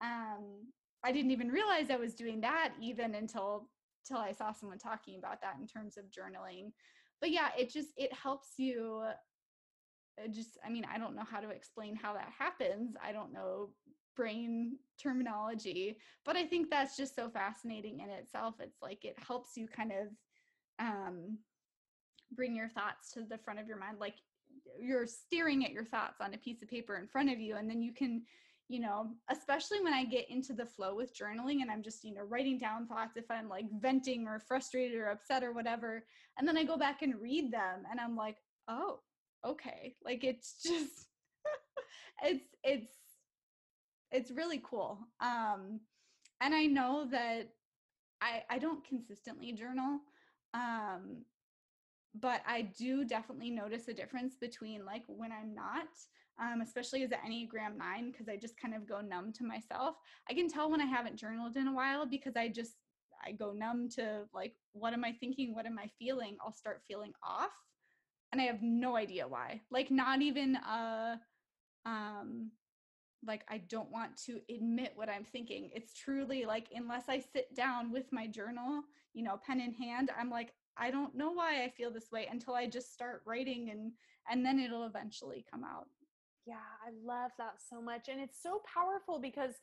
Um, 0.00 0.66
I 1.04 1.12
didn't 1.12 1.30
even 1.30 1.48
realize 1.48 1.90
I 1.90 1.96
was 1.96 2.14
doing 2.14 2.40
that 2.40 2.72
even 2.80 3.14
until 3.14 3.68
till 4.06 4.18
I 4.18 4.32
saw 4.32 4.52
someone 4.52 4.78
talking 4.78 5.18
about 5.18 5.40
that 5.42 5.56
in 5.60 5.66
terms 5.66 5.96
of 5.96 6.04
journaling. 6.06 6.72
But 7.20 7.30
yeah, 7.30 7.48
it 7.58 7.72
just 7.72 7.88
it 7.96 8.12
helps 8.12 8.54
you 8.56 9.02
it 10.16 10.32
just 10.32 10.58
I 10.64 10.70
mean, 10.70 10.84
I 10.92 10.98
don't 10.98 11.14
know 11.14 11.24
how 11.28 11.40
to 11.40 11.50
explain 11.50 11.94
how 11.94 12.14
that 12.14 12.32
happens. 12.36 12.96
I 13.02 13.12
don't 13.12 13.32
know 13.32 13.70
brain 14.16 14.76
terminology, 15.00 15.98
but 16.24 16.36
I 16.36 16.44
think 16.44 16.70
that's 16.70 16.96
just 16.96 17.14
so 17.14 17.30
fascinating 17.30 18.00
in 18.00 18.10
itself. 18.10 18.56
It's 18.60 18.82
like 18.82 19.04
it 19.04 19.16
helps 19.26 19.56
you 19.56 19.68
kind 19.68 19.92
of 19.92 20.08
um 20.80 21.38
bring 22.32 22.54
your 22.54 22.68
thoughts 22.68 23.12
to 23.12 23.22
the 23.22 23.38
front 23.38 23.58
of 23.58 23.66
your 23.66 23.78
mind 23.78 23.96
like 23.98 24.16
you're 24.80 25.06
staring 25.06 25.64
at 25.64 25.72
your 25.72 25.84
thoughts 25.84 26.20
on 26.20 26.34
a 26.34 26.38
piece 26.38 26.62
of 26.62 26.68
paper 26.68 26.96
in 26.96 27.06
front 27.06 27.30
of 27.30 27.38
you 27.38 27.56
and 27.56 27.68
then 27.68 27.82
you 27.82 27.92
can 27.92 28.22
you 28.68 28.80
know 28.80 29.08
especially 29.30 29.80
when 29.82 29.92
i 29.94 30.04
get 30.04 30.28
into 30.30 30.52
the 30.52 30.66
flow 30.66 30.94
with 30.94 31.16
journaling 31.16 31.62
and 31.62 31.70
i'm 31.70 31.82
just 31.82 32.04
you 32.04 32.14
know 32.14 32.22
writing 32.22 32.58
down 32.58 32.86
thoughts 32.86 33.16
if 33.16 33.30
i'm 33.30 33.48
like 33.48 33.66
venting 33.80 34.26
or 34.26 34.38
frustrated 34.38 34.98
or 34.98 35.08
upset 35.08 35.42
or 35.42 35.52
whatever 35.52 36.04
and 36.38 36.46
then 36.46 36.56
i 36.56 36.62
go 36.62 36.76
back 36.76 37.02
and 37.02 37.20
read 37.20 37.52
them 37.52 37.82
and 37.90 37.98
i'm 38.00 38.14
like 38.16 38.36
oh 38.68 39.00
okay. 39.44 39.94
Like 40.04 40.24
it's 40.24 40.62
just 40.62 41.06
it's 42.22 42.54
it's 42.62 42.92
it's 44.10 44.30
really 44.30 44.62
cool. 44.64 44.98
Um 45.20 45.80
and 46.40 46.54
i 46.54 46.66
know 46.66 47.04
that 47.10 47.48
i 48.22 48.42
i 48.48 48.58
don't 48.58 48.84
consistently 48.84 49.52
journal 49.52 49.98
um 50.54 51.24
but 52.20 52.42
I 52.46 52.62
do 52.62 53.04
definitely 53.04 53.50
notice 53.50 53.88
a 53.88 53.94
difference 53.94 54.36
between 54.36 54.84
like 54.84 55.04
when 55.06 55.32
I'm 55.32 55.54
not, 55.54 55.88
um, 56.40 56.60
especially 56.60 57.02
as 57.02 57.10
an 57.12 57.18
Enneagram 57.26 57.76
9, 57.76 58.10
because 58.10 58.28
I 58.28 58.36
just 58.36 58.60
kind 58.60 58.74
of 58.74 58.88
go 58.88 59.00
numb 59.00 59.32
to 59.34 59.44
myself. 59.44 59.96
I 60.30 60.34
can 60.34 60.48
tell 60.48 60.70
when 60.70 60.80
I 60.80 60.86
haven't 60.86 61.16
journaled 61.16 61.56
in 61.56 61.68
a 61.68 61.74
while 61.74 62.06
because 62.06 62.36
I 62.36 62.48
just, 62.48 62.72
I 63.24 63.32
go 63.32 63.52
numb 63.52 63.88
to 63.96 64.22
like, 64.32 64.54
what 64.72 64.92
am 64.92 65.04
I 65.04 65.12
thinking? 65.12 65.54
What 65.54 65.66
am 65.66 65.78
I 65.78 65.88
feeling? 65.98 66.36
I'll 66.44 66.54
start 66.54 66.82
feeling 66.86 67.12
off 67.22 67.50
and 68.32 68.40
I 68.40 68.44
have 68.44 68.62
no 68.62 68.96
idea 68.96 69.26
why. 69.26 69.60
Like, 69.70 69.90
not 69.90 70.22
even 70.22 70.56
a, 70.56 71.20
um, 71.84 72.52
like 73.26 73.44
I 73.48 73.58
don't 73.58 73.90
want 73.90 74.16
to 74.26 74.40
admit 74.48 74.92
what 74.94 75.08
I'm 75.08 75.24
thinking. 75.24 75.70
It's 75.74 75.92
truly 75.92 76.44
like 76.44 76.68
unless 76.74 77.04
I 77.08 77.18
sit 77.18 77.54
down 77.54 77.90
with 77.90 78.06
my 78.12 78.26
journal, 78.26 78.82
you 79.14 79.24
know, 79.24 79.40
pen 79.44 79.60
in 79.60 79.72
hand, 79.72 80.10
I'm 80.18 80.30
like 80.30 80.52
I 80.78 80.90
don't 80.90 81.14
know 81.14 81.32
why 81.32 81.64
I 81.64 81.70
feel 81.70 81.90
this 81.90 82.10
way 82.12 82.28
until 82.30 82.54
I 82.54 82.66
just 82.66 82.92
start 82.92 83.22
writing 83.26 83.70
and 83.70 83.92
and 84.30 84.44
then 84.44 84.58
it'll 84.58 84.84
eventually 84.84 85.44
come 85.50 85.64
out. 85.64 85.88
Yeah, 86.46 86.56
I 86.86 86.90
love 87.04 87.30
that 87.38 87.56
so 87.68 87.80
much 87.80 88.08
and 88.08 88.20
it's 88.20 88.42
so 88.42 88.62
powerful 88.72 89.18
because 89.18 89.54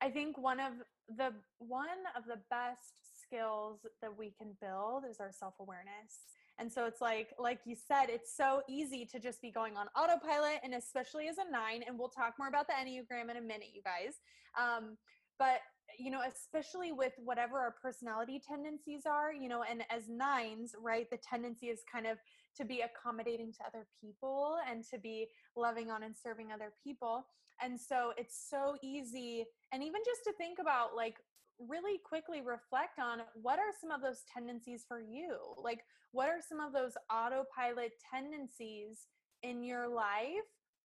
I 0.00 0.10
think 0.10 0.38
one 0.38 0.60
of 0.60 0.72
the 1.16 1.32
one 1.58 1.88
of 2.16 2.24
the 2.26 2.40
best 2.50 2.94
skills 3.22 3.80
that 4.02 4.16
we 4.16 4.32
can 4.36 4.56
build 4.60 5.04
is 5.08 5.20
our 5.20 5.30
self-awareness. 5.32 6.24
And 6.58 6.70
so 6.70 6.84
it's 6.84 7.00
like 7.00 7.28
like 7.38 7.60
you 7.64 7.74
said 7.74 8.06
it's 8.08 8.36
so 8.36 8.62
easy 8.68 9.06
to 9.06 9.18
just 9.18 9.40
be 9.40 9.50
going 9.50 9.76
on 9.76 9.86
autopilot 9.96 10.60
and 10.62 10.74
especially 10.74 11.28
as 11.28 11.38
a 11.38 11.50
9 11.50 11.82
and 11.86 11.98
we'll 11.98 12.08
talk 12.08 12.34
more 12.38 12.48
about 12.48 12.66
the 12.66 12.74
enneagram 12.74 13.30
in 13.30 13.36
a 13.36 13.40
minute 13.40 13.68
you 13.72 13.82
guys. 13.82 14.16
Um 14.60 14.96
but 15.38 15.60
you 15.98 16.10
know 16.10 16.20
especially 16.28 16.92
with 16.92 17.12
whatever 17.24 17.58
our 17.58 17.74
personality 17.82 18.40
tendencies 18.46 19.02
are 19.06 19.32
you 19.32 19.48
know 19.48 19.62
and 19.68 19.82
as 19.90 20.08
nines 20.08 20.74
right 20.82 21.10
the 21.10 21.18
tendency 21.18 21.66
is 21.66 21.80
kind 21.92 22.06
of 22.06 22.18
to 22.56 22.64
be 22.64 22.82
accommodating 22.82 23.52
to 23.52 23.58
other 23.66 23.86
people 24.00 24.56
and 24.68 24.84
to 24.90 24.98
be 24.98 25.28
loving 25.56 25.90
on 25.90 26.02
and 26.02 26.14
serving 26.16 26.52
other 26.52 26.72
people. 26.84 27.26
And 27.62 27.78
so 27.78 28.12
it's 28.16 28.46
so 28.48 28.76
easy. 28.82 29.44
And 29.72 29.82
even 29.82 30.00
just 30.04 30.24
to 30.24 30.32
think 30.32 30.58
about 30.58 30.96
like 30.96 31.16
really 31.58 31.98
quickly 31.98 32.40
reflect 32.40 32.98
on 32.98 33.18
what 33.34 33.58
are 33.58 33.72
some 33.80 33.90
of 33.90 34.00
those 34.00 34.22
tendencies 34.32 34.84
for 34.88 35.00
you? 35.00 35.36
Like, 35.62 35.80
what 36.12 36.28
are 36.28 36.40
some 36.46 36.58
of 36.58 36.72
those 36.72 36.92
autopilot 37.12 37.92
tendencies 38.12 39.06
in 39.42 39.62
your 39.62 39.88
life 39.88 40.48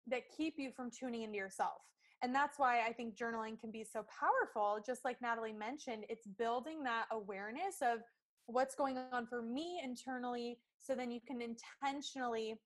that 0.07 0.23
keep 0.37 0.55
you 0.59 0.71
from 0.71 0.91
tuning 0.91 1.23
into 1.23 1.37
yourself? 1.37 1.81
And 2.23 2.35
that's 2.35 2.59
why 2.59 2.85
I 2.87 2.93
think 2.93 3.17
journaling 3.17 3.61
can 3.61 3.71
be 3.71 3.85
so 3.85 4.05
powerful. 4.21 4.81
Just 4.85 5.05
like 5.05 5.23
Natalie 5.23 5.53
mentioned, 5.53 6.05
it's 6.09 6.27
building 6.27 6.83
that 6.83 7.05
awareness 7.13 7.77
of 7.81 8.01
what's 8.47 8.75
going 8.75 8.97
on 9.13 9.27
for 9.27 9.43
me 9.43 9.81
internally 9.85 10.59
so 10.79 10.95
then 10.95 11.11
you 11.11 11.21
can 11.21 11.41
intentionally 11.43 12.57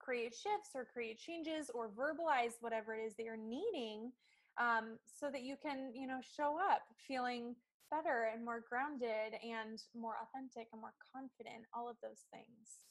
create 0.00 0.34
shifts 0.34 0.74
or 0.74 0.84
create 0.84 1.16
changes 1.16 1.70
or 1.72 1.88
verbalize 1.90 2.58
whatever 2.60 2.92
it 2.92 3.06
is 3.06 3.14
that 3.14 3.22
you're 3.22 3.36
needing 3.36 4.10
um, 4.58 4.98
so 5.06 5.30
that 5.30 5.42
you 5.42 5.54
can 5.62 5.92
you 5.94 6.08
know 6.08 6.18
show 6.36 6.58
up 6.58 6.82
feeling 7.06 7.54
better 7.90 8.28
and 8.34 8.44
more 8.44 8.64
grounded 8.68 9.38
and 9.46 9.80
more 9.94 10.14
authentic 10.26 10.66
and 10.72 10.80
more 10.80 10.94
confident 11.14 11.62
all 11.72 11.88
of 11.88 11.96
those 12.02 12.26
things 12.34 12.82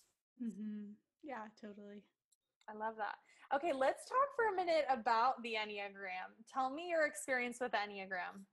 mm-hmm. 0.42 0.96
yeah 1.22 1.52
totally 1.60 2.02
i 2.72 2.78
love 2.78 2.96
that. 2.98 3.16
Okay 3.56 3.74
let's 3.74 4.06
talk 4.08 4.36
for 4.36 4.54
a 4.54 4.56
minute 4.56 4.86
about 4.90 5.42
the 5.44 5.54
enneagram. 5.54 6.32
Tell 6.52 6.70
me 6.70 6.90
your 6.90 7.06
experience 7.06 7.58
with 7.60 7.72
enneagram. 7.72 8.46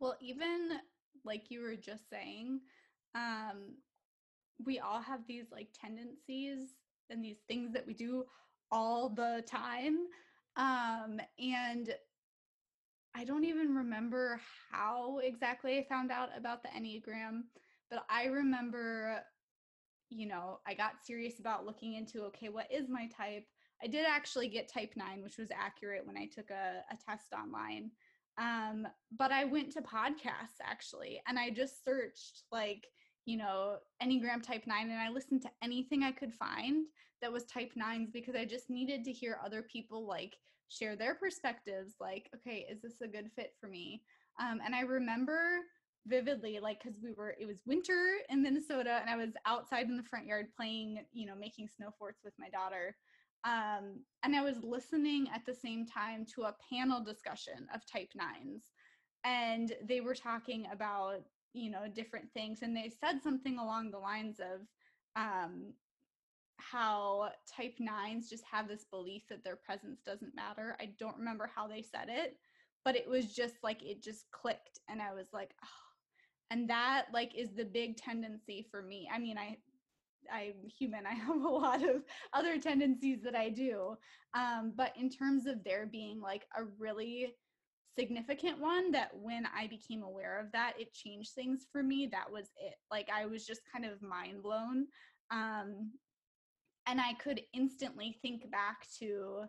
Well 0.00 0.16
even 0.20 0.70
like 1.24 1.50
you 1.50 1.62
were 1.62 1.76
just 1.76 2.08
saying 2.10 2.60
um 3.14 3.74
we 4.64 4.78
all 4.78 5.00
have 5.00 5.20
these 5.26 5.46
like 5.52 5.68
tendencies 5.78 6.70
and 7.10 7.24
these 7.24 7.38
things 7.48 7.72
that 7.72 7.86
we 7.86 7.94
do 7.94 8.24
all 8.70 9.08
the 9.08 9.42
time. 9.46 9.98
Um 10.56 11.20
and 11.38 11.94
I 13.14 13.24
don't 13.24 13.44
even 13.44 13.74
remember 13.74 14.38
how 14.70 15.20
exactly 15.22 15.78
I 15.78 15.86
found 15.88 16.12
out 16.12 16.28
about 16.36 16.62
the 16.62 16.68
Enneagram, 16.68 17.44
but 17.90 18.04
I 18.10 18.26
remember, 18.26 19.20
you 20.10 20.26
know, 20.26 20.60
I 20.66 20.74
got 20.74 21.04
serious 21.04 21.38
about 21.40 21.66
looking 21.66 21.94
into 21.94 22.24
okay, 22.24 22.48
what 22.48 22.70
is 22.72 22.88
my 22.88 23.08
type? 23.16 23.44
I 23.82 23.86
did 23.86 24.06
actually 24.08 24.48
get 24.48 24.72
type 24.72 24.92
9, 24.96 25.22
which 25.22 25.38
was 25.38 25.50
accurate 25.50 26.06
when 26.06 26.16
I 26.16 26.26
took 26.26 26.50
a, 26.50 26.82
a 26.90 26.96
test 27.08 27.32
online. 27.32 27.90
Um, 28.38 28.86
but 29.16 29.32
I 29.32 29.44
went 29.44 29.72
to 29.72 29.82
podcasts 29.82 30.60
actually, 30.62 31.20
and 31.26 31.38
I 31.38 31.50
just 31.50 31.84
searched 31.84 32.44
like, 32.52 32.86
you 33.24 33.36
know, 33.36 33.76
Enneagram 34.02 34.42
type 34.42 34.66
9, 34.66 34.90
and 34.90 35.00
I 35.00 35.10
listened 35.10 35.42
to 35.42 35.50
anything 35.62 36.02
I 36.02 36.12
could 36.12 36.32
find 36.32 36.86
that 37.20 37.32
was 37.32 37.44
type 37.44 37.72
9s 37.76 38.12
because 38.12 38.34
I 38.34 38.44
just 38.44 38.70
needed 38.70 39.04
to 39.04 39.12
hear 39.12 39.40
other 39.44 39.62
people 39.62 40.06
like 40.06 40.36
share 40.68 40.96
their 40.96 41.14
perspectives 41.14 41.94
like 42.00 42.28
okay 42.34 42.66
is 42.70 42.82
this 42.82 43.00
a 43.00 43.06
good 43.08 43.30
fit 43.36 43.54
for 43.60 43.68
me 43.68 44.02
um, 44.40 44.60
and 44.64 44.74
i 44.74 44.80
remember 44.80 45.60
vividly 46.06 46.58
like 46.60 46.82
because 46.82 46.98
we 47.02 47.12
were 47.12 47.34
it 47.40 47.46
was 47.46 47.58
winter 47.66 48.14
in 48.30 48.42
minnesota 48.42 48.98
and 49.00 49.10
i 49.10 49.16
was 49.16 49.30
outside 49.44 49.86
in 49.86 49.96
the 49.96 50.02
front 50.02 50.26
yard 50.26 50.46
playing 50.56 51.04
you 51.12 51.26
know 51.26 51.34
making 51.34 51.68
snow 51.68 51.90
forts 51.98 52.20
with 52.24 52.34
my 52.38 52.48
daughter 52.48 52.96
um, 53.44 54.00
and 54.22 54.34
i 54.36 54.42
was 54.42 54.62
listening 54.62 55.26
at 55.34 55.44
the 55.46 55.54
same 55.54 55.86
time 55.86 56.24
to 56.24 56.42
a 56.42 56.54
panel 56.72 57.02
discussion 57.02 57.66
of 57.74 57.80
type 57.90 58.10
nines 58.14 58.72
and 59.24 59.72
they 59.88 60.00
were 60.00 60.14
talking 60.14 60.66
about 60.72 61.20
you 61.52 61.70
know 61.70 61.86
different 61.92 62.30
things 62.32 62.60
and 62.62 62.76
they 62.76 62.90
said 63.00 63.22
something 63.22 63.58
along 63.58 63.90
the 63.90 63.98
lines 63.98 64.38
of 64.40 64.60
um, 65.16 65.72
how 66.58 67.30
type 67.54 67.74
nines 67.78 68.28
just 68.28 68.44
have 68.50 68.68
this 68.68 68.84
belief 68.90 69.22
that 69.28 69.44
their 69.44 69.56
presence 69.56 70.00
doesn't 70.04 70.34
matter. 70.34 70.76
I 70.80 70.90
don't 70.98 71.16
remember 71.16 71.50
how 71.54 71.66
they 71.66 71.82
said 71.82 72.08
it, 72.08 72.36
but 72.84 72.96
it 72.96 73.08
was 73.08 73.34
just 73.34 73.54
like 73.62 73.82
it 73.82 74.02
just 74.02 74.30
clicked 74.30 74.80
and 74.88 75.00
I 75.00 75.14
was 75.14 75.26
like, 75.32 75.50
oh. 75.64 75.85
And 76.50 76.70
that 76.70 77.06
like 77.12 77.32
is 77.36 77.50
the 77.56 77.64
big 77.64 77.96
tendency 77.96 78.66
for 78.70 78.82
me. 78.82 79.08
I 79.12 79.18
mean, 79.18 79.36
I 79.38 79.58
I'm 80.32 80.68
human. 80.78 81.06
I 81.06 81.14
have 81.14 81.42
a 81.42 81.48
lot 81.48 81.82
of 81.82 82.02
other 82.32 82.58
tendencies 82.58 83.22
that 83.22 83.34
I 83.34 83.48
do. 83.48 83.96
Um, 84.34 84.72
but 84.76 84.92
in 84.98 85.10
terms 85.10 85.46
of 85.46 85.64
there 85.64 85.86
being 85.86 86.20
like 86.20 86.46
a 86.56 86.64
really 86.78 87.34
significant 87.98 88.60
one 88.60 88.92
that 88.92 89.10
when 89.14 89.46
I 89.56 89.66
became 89.66 90.02
aware 90.02 90.38
of 90.38 90.52
that, 90.52 90.74
it 90.78 90.92
changed 90.92 91.32
things 91.32 91.66
for 91.72 91.82
me. 91.82 92.08
That 92.10 92.30
was 92.30 92.50
it. 92.56 92.74
Like 92.90 93.08
I 93.14 93.26
was 93.26 93.46
just 93.46 93.62
kind 93.72 93.84
of 93.84 94.02
mind 94.02 94.42
blown. 94.42 94.86
Um, 95.30 95.92
and 96.86 97.00
I 97.00 97.14
could 97.14 97.40
instantly 97.52 98.16
think 98.22 98.48
back 98.50 98.86
to, 99.00 99.44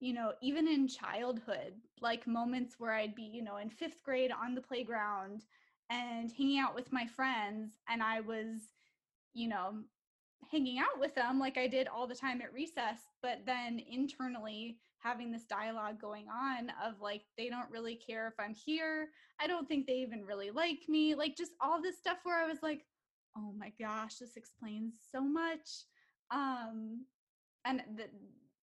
you 0.00 0.12
know, 0.14 0.32
even 0.40 0.66
in 0.68 0.88
childhood, 0.88 1.74
like 2.00 2.26
moments 2.26 2.76
where 2.78 2.92
I'd 2.92 3.14
be, 3.14 3.24
you 3.24 3.42
know, 3.42 3.58
in 3.58 3.68
fifth 3.68 4.02
grade 4.04 4.32
on 4.32 4.54
the 4.54 4.62
playground 4.62 5.42
and 5.90 6.30
hanging 6.30 6.58
out 6.58 6.74
with 6.74 6.92
my 6.92 7.06
friends, 7.06 7.72
and 7.88 8.02
I 8.02 8.20
was, 8.20 8.60
you 9.34 9.48
know, 9.48 9.74
hanging 10.50 10.78
out 10.78 10.98
with 10.98 11.14
them 11.14 11.38
like 11.38 11.58
I 11.58 11.66
did 11.66 11.88
all 11.88 12.06
the 12.06 12.14
time 12.14 12.40
at 12.40 12.52
recess, 12.52 12.98
but 13.22 13.40
then 13.46 13.80
internally 13.90 14.78
having 15.00 15.30
this 15.30 15.44
dialogue 15.44 16.00
going 16.00 16.26
on 16.28 16.70
of 16.84 17.00
like, 17.00 17.22
they 17.36 17.48
don't 17.48 17.70
really 17.70 17.94
care 17.96 18.26
if 18.28 18.34
I'm 18.38 18.54
here. 18.54 19.08
I 19.40 19.46
don't 19.46 19.68
think 19.68 19.86
they 19.86 19.94
even 19.94 20.24
really 20.24 20.50
like 20.50 20.80
me. 20.88 21.14
Like, 21.14 21.36
just 21.36 21.52
all 21.60 21.80
this 21.80 21.98
stuff 21.98 22.18
where 22.24 22.42
I 22.42 22.48
was 22.48 22.58
like, 22.62 22.84
oh 23.36 23.52
my 23.56 23.72
gosh, 23.80 24.16
this 24.16 24.36
explains 24.36 24.94
so 25.12 25.20
much 25.20 25.84
um 26.30 27.04
and 27.64 27.82
th- 27.96 28.10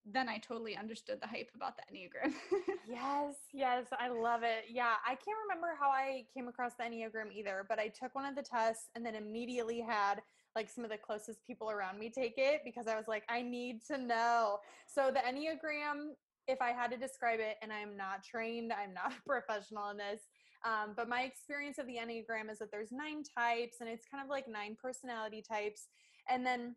then 0.06 0.30
I 0.30 0.38
totally 0.38 0.78
understood 0.78 1.20
the 1.20 1.28
hype 1.28 1.50
about 1.56 1.74
the 1.78 1.84
Enneagram. 1.92 2.34
yes, 2.88 3.36
yes, 3.52 3.86
I 4.00 4.10
love 4.10 4.44
it. 4.44 4.66
Yeah, 4.70 4.94
I 5.06 5.16
can't 5.16 5.38
remember 5.48 5.76
how 5.80 5.90
I 5.90 6.26
came 6.34 6.48
across 6.48 6.74
the 6.78 6.84
Enneagram 6.84 7.34
either, 7.34 7.66
but 7.68 7.80
I 7.80 7.88
took 7.88 8.14
one 8.14 8.26
of 8.26 8.36
the 8.36 8.44
tests 8.44 8.90
and 8.96 9.06
then 9.06 9.16
immediately 9.16 9.82
had 9.82 10.22
like 10.56 10.70
some 10.70 10.84
of 10.84 10.92
the 10.92 10.98
closest 10.98 11.46
people 11.46 11.72
around 11.72 12.00
me 12.00 12.10
take 12.10 12.36
it 12.38 12.62
because 12.64 12.88
I 12.88 12.96
was 12.96 13.08
like, 13.08 13.24
I 13.30 13.42
need 13.42 13.84
to 13.88 13.98
know. 13.98 14.60
So 14.88 15.12
the 15.12 15.20
Enneagram, 15.20 16.14
if 16.48 16.62
I 16.62 16.72
had 16.72 16.92
to 16.92 16.98
describe 16.98 17.40
it, 17.40 17.58
and 17.62 17.74
I'm 17.74 17.98
not 17.98 18.24
trained, 18.24 18.72
I'm 18.72 18.94
not 18.94 19.12
a 19.12 19.22
professional 19.28 19.90
in 19.90 19.98
this, 19.98 20.22
um, 20.64 20.94
but 20.96 21.10
my 21.10 21.22
experience 21.22 21.78
of 21.80 21.88
the 21.88 21.96
Enneagram 21.96 22.52
is 22.52 22.60
that 22.60 22.72
there's 22.72 22.92
nine 22.92 23.24
types 23.24 23.78
and 23.82 23.90
it's 23.90 24.06
kind 24.10 24.24
of 24.24 24.30
like 24.30 24.48
nine 24.48 24.78
personality 24.82 25.44
types. 25.48 25.88
And 26.30 26.46
then 26.46 26.76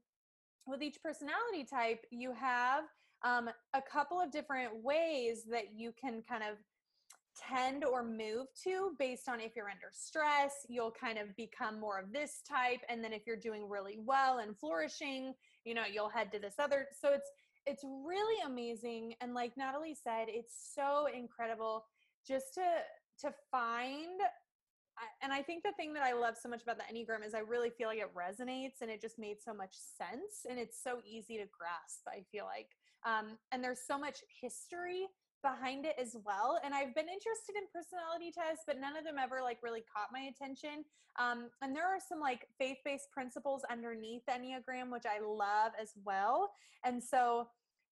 with 0.66 0.82
each 0.82 1.02
personality 1.02 1.64
type, 1.64 2.04
you 2.10 2.32
have 2.32 2.84
um, 3.24 3.48
a 3.74 3.82
couple 3.82 4.20
of 4.20 4.30
different 4.30 4.82
ways 4.82 5.44
that 5.50 5.74
you 5.74 5.92
can 6.00 6.22
kind 6.28 6.42
of 6.42 6.56
tend 7.36 7.84
or 7.84 8.02
move 8.02 8.46
to 8.64 8.92
based 8.98 9.28
on 9.28 9.40
if 9.40 9.52
you're 9.54 9.68
under 9.70 9.90
stress 9.92 10.66
you'll 10.68 10.90
kind 10.90 11.18
of 11.18 11.34
become 11.36 11.78
more 11.78 11.98
of 12.00 12.12
this 12.12 12.40
type 12.48 12.80
and 12.88 13.02
then 13.02 13.12
if 13.12 13.22
you're 13.26 13.36
doing 13.36 13.68
really 13.68 13.96
well 14.04 14.38
and 14.38 14.58
flourishing 14.58 15.32
you 15.64 15.72
know 15.72 15.84
you'll 15.92 16.08
head 16.08 16.32
to 16.32 16.40
this 16.40 16.54
other 16.58 16.86
so 17.00 17.12
it's 17.12 17.30
it's 17.64 17.84
really 17.84 18.42
amazing 18.44 19.14
and 19.20 19.34
like 19.34 19.52
natalie 19.56 19.94
said 19.94 20.24
it's 20.26 20.72
so 20.74 21.06
incredible 21.14 21.84
just 22.26 22.54
to 22.54 22.62
to 23.20 23.32
find 23.52 24.20
and 25.22 25.32
I 25.32 25.42
think 25.42 25.62
the 25.62 25.72
thing 25.72 25.92
that 25.94 26.02
I 26.02 26.12
love 26.12 26.34
so 26.40 26.48
much 26.48 26.62
about 26.62 26.78
the 26.78 26.84
Enneagram 26.92 27.24
is 27.26 27.34
I 27.34 27.40
really 27.40 27.70
feel 27.70 27.88
like 27.88 27.98
it 27.98 28.10
resonates 28.14 28.80
and 28.80 28.90
it 28.90 29.00
just 29.00 29.18
made 29.18 29.36
so 29.40 29.54
much 29.54 29.74
sense 29.96 30.46
and 30.48 30.58
it's 30.58 30.82
so 30.82 31.00
easy 31.06 31.36
to 31.36 31.44
grasp, 31.56 32.06
I 32.08 32.24
feel 32.32 32.44
like. 32.44 32.68
Um, 33.06 33.38
and 33.52 33.62
there's 33.62 33.80
so 33.86 33.98
much 33.98 34.18
history 34.40 35.06
behind 35.42 35.86
it 35.86 35.94
as 36.00 36.16
well. 36.24 36.58
And 36.64 36.74
I've 36.74 36.94
been 36.94 37.08
interested 37.08 37.54
in 37.56 37.64
personality 37.72 38.32
tests, 38.34 38.64
but 38.66 38.80
none 38.80 38.96
of 38.96 39.04
them 39.04 39.16
ever 39.22 39.40
like 39.42 39.58
really 39.62 39.82
caught 39.86 40.08
my 40.12 40.30
attention. 40.30 40.84
Um, 41.18 41.50
and 41.62 41.74
there 41.74 41.86
are 41.86 41.98
some 42.00 42.20
like 42.20 42.46
faith 42.58 42.78
based 42.84 43.10
principles 43.12 43.62
underneath 43.70 44.22
Enneagram, 44.28 44.90
which 44.90 45.06
I 45.06 45.20
love 45.24 45.72
as 45.80 45.92
well. 46.04 46.50
And 46.84 47.02
so 47.02 47.48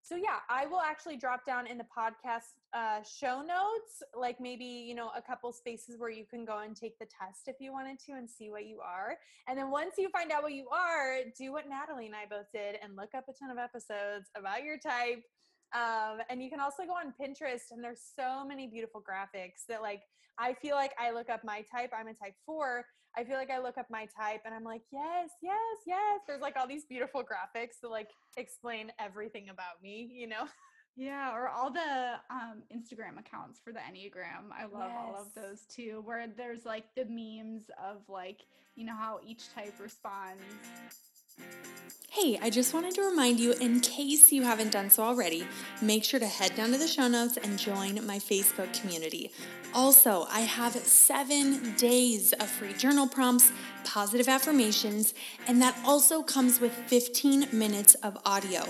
so 0.07 0.15
yeah 0.15 0.39
i 0.49 0.65
will 0.65 0.79
actually 0.79 1.17
drop 1.17 1.45
down 1.45 1.67
in 1.67 1.77
the 1.77 1.85
podcast 1.85 2.53
uh, 2.73 3.01
show 3.01 3.41
notes 3.41 4.03
like 4.15 4.39
maybe 4.39 4.65
you 4.65 4.93
know 4.93 5.09
a 5.15 5.21
couple 5.21 5.51
spaces 5.51 5.97
where 5.97 6.09
you 6.09 6.25
can 6.25 6.45
go 6.45 6.59
and 6.59 6.75
take 6.75 6.99
the 6.99 7.05
test 7.05 7.47
if 7.47 7.55
you 7.59 7.71
wanted 7.71 7.97
to 7.97 8.11
and 8.11 8.29
see 8.29 8.49
what 8.49 8.65
you 8.67 8.79
are. 8.81 9.17
And 9.47 9.57
then 9.57 9.71
once 9.71 9.93
you 9.97 10.09
find 10.09 10.31
out 10.31 10.43
what 10.43 10.53
you 10.53 10.67
are 10.69 11.19
do 11.37 11.51
what 11.51 11.67
natalie 11.67 12.05
and 12.05 12.15
i 12.15 12.25
both 12.29 12.51
did 12.51 12.77
and 12.83 12.95
look 12.95 13.15
up 13.15 13.25
a 13.29 13.33
ton 13.33 13.49
of 13.49 13.57
episodes 13.57 14.29
about 14.35 14.63
your 14.63 14.77
type 14.77 15.23
um, 15.73 16.19
and 16.29 16.41
you 16.41 16.49
can 16.49 16.59
also 16.59 16.83
go 16.85 16.93
on 16.93 17.13
pinterest 17.19 17.71
and 17.71 17.83
there's 17.83 18.01
so 18.15 18.45
many 18.45 18.67
beautiful 18.67 19.01
graphics 19.01 19.65
that 19.67 19.81
like 19.81 20.01
i 20.39 20.53
feel 20.53 20.75
like 20.75 20.91
i 20.99 21.11
look 21.11 21.29
up 21.29 21.43
my 21.43 21.63
type 21.71 21.91
i'm 21.97 22.07
a 22.07 22.13
type 22.13 22.35
four 22.45 22.85
I 23.17 23.23
feel 23.23 23.37
like 23.37 23.49
I 23.49 23.57
look 23.57 23.79
up 23.79 23.87
my 23.89 24.07
type 24.15 24.41
and 24.45 24.53
I'm 24.53 24.63
like, 24.63 24.83
yes, 24.91 25.31
yes, 25.41 25.77
yes. 25.87 26.21
There's 26.27 26.41
like 26.41 26.55
all 26.55 26.67
these 26.67 26.85
beautiful 26.85 27.23
graphics 27.23 27.79
that 27.81 27.89
like 27.89 28.09
explain 28.37 28.91
everything 28.99 29.49
about 29.49 29.81
me, 29.81 30.11
you 30.13 30.27
know? 30.27 30.45
Yeah, 30.99 31.31
or 31.31 31.47
all 31.47 31.71
the 31.71 32.15
um, 32.31 32.63
Instagram 32.75 33.19
accounts 33.19 33.59
for 33.63 33.71
the 33.71 33.77
Enneagram. 33.79 34.49
I 34.51 34.63
love 34.63 34.89
yes. 34.89 34.97
all 34.97 35.21
of 35.21 35.33
those 35.35 35.61
too, 35.69 36.01
where 36.03 36.25
there's 36.27 36.65
like 36.65 36.85
the 36.95 37.05
memes 37.05 37.65
of 37.79 37.97
like, 38.09 38.41
you 38.75 38.83
know, 38.83 38.95
how 38.95 39.19
each 39.23 39.53
type 39.53 39.75
responds. 39.79 40.41
Hey, 42.19 42.39
I 42.41 42.49
just 42.49 42.73
wanted 42.73 42.95
to 42.95 43.03
remind 43.03 43.39
you, 43.39 43.53
in 43.61 43.79
case 43.79 44.31
you 44.31 44.41
haven't 44.41 44.71
done 44.71 44.89
so 44.89 45.03
already, 45.03 45.45
make 45.83 46.03
sure 46.03 46.19
to 46.19 46.25
head 46.25 46.55
down 46.55 46.71
to 46.71 46.77
the 46.79 46.87
show 46.87 47.07
notes 47.07 47.37
and 47.37 47.59
join 47.59 48.03
my 48.07 48.17
Facebook 48.17 48.73
community. 48.81 49.29
Also, 49.71 50.25
I 50.31 50.39
have 50.39 50.73
seven 50.73 51.75
days 51.75 52.33
of 52.33 52.49
free 52.49 52.73
journal 52.73 53.07
prompts, 53.07 53.51
positive 53.83 54.27
affirmations, 54.27 55.13
and 55.47 55.61
that 55.61 55.77
also 55.85 56.23
comes 56.23 56.59
with 56.59 56.73
15 56.87 57.49
minutes 57.51 57.93
of 58.01 58.17
audio. 58.25 58.65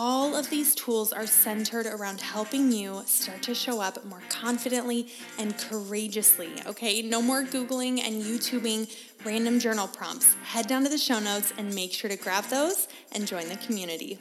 All 0.00 0.36
of 0.36 0.48
these 0.48 0.76
tools 0.76 1.12
are 1.12 1.26
centered 1.26 1.84
around 1.84 2.20
helping 2.20 2.70
you 2.70 3.02
start 3.04 3.42
to 3.42 3.52
show 3.52 3.80
up 3.80 4.04
more 4.04 4.22
confidently 4.28 5.08
and 5.40 5.58
courageously. 5.58 6.52
Okay, 6.66 7.02
no 7.02 7.20
more 7.20 7.42
Googling 7.42 7.98
and 8.06 8.22
YouTubing 8.22 8.96
random 9.24 9.58
journal 9.58 9.88
prompts. 9.88 10.34
Head 10.44 10.68
down 10.68 10.84
to 10.84 10.88
the 10.88 10.98
show 10.98 11.18
notes 11.18 11.52
and 11.58 11.74
make 11.74 11.92
sure 11.92 12.08
to 12.08 12.16
grab 12.16 12.44
those 12.44 12.86
and 13.10 13.26
join 13.26 13.48
the 13.48 13.56
community. 13.56 14.20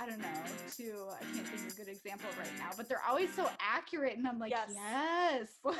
I 0.00 0.06
don't 0.06 0.20
know, 0.20 0.28
too. 0.76 1.06
I 1.10 1.24
can't 1.24 1.46
think 1.46 1.66
of 1.66 1.72
a 1.72 1.76
good 1.76 1.88
example 1.88 2.30
right 2.38 2.58
now, 2.58 2.70
but 2.76 2.88
they're 2.88 3.02
always 3.08 3.32
so 3.34 3.48
accurate. 3.60 4.16
And 4.16 4.28
I'm 4.28 4.38
like, 4.38 4.50
yes, 4.50 4.70
yes. 4.72 5.48
like, 5.64 5.76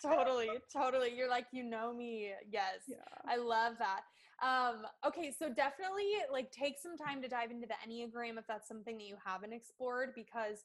totally, 0.00 0.48
totally. 0.72 1.12
You're 1.16 1.28
like, 1.28 1.46
you 1.50 1.64
know 1.64 1.92
me. 1.92 2.32
Yes. 2.50 2.80
Yeah. 2.86 2.96
I 3.26 3.36
love 3.36 3.74
that. 3.78 4.02
Um, 4.40 4.86
okay, 5.04 5.34
so 5.36 5.48
definitely 5.48 6.14
like 6.30 6.52
take 6.52 6.76
some 6.80 6.96
time 6.96 7.20
to 7.22 7.28
dive 7.28 7.50
into 7.50 7.66
the 7.66 7.74
Enneagram 7.84 8.38
if 8.38 8.46
that's 8.46 8.68
something 8.68 8.96
that 8.98 9.06
you 9.06 9.16
haven't 9.24 9.52
explored 9.52 10.10
because 10.14 10.62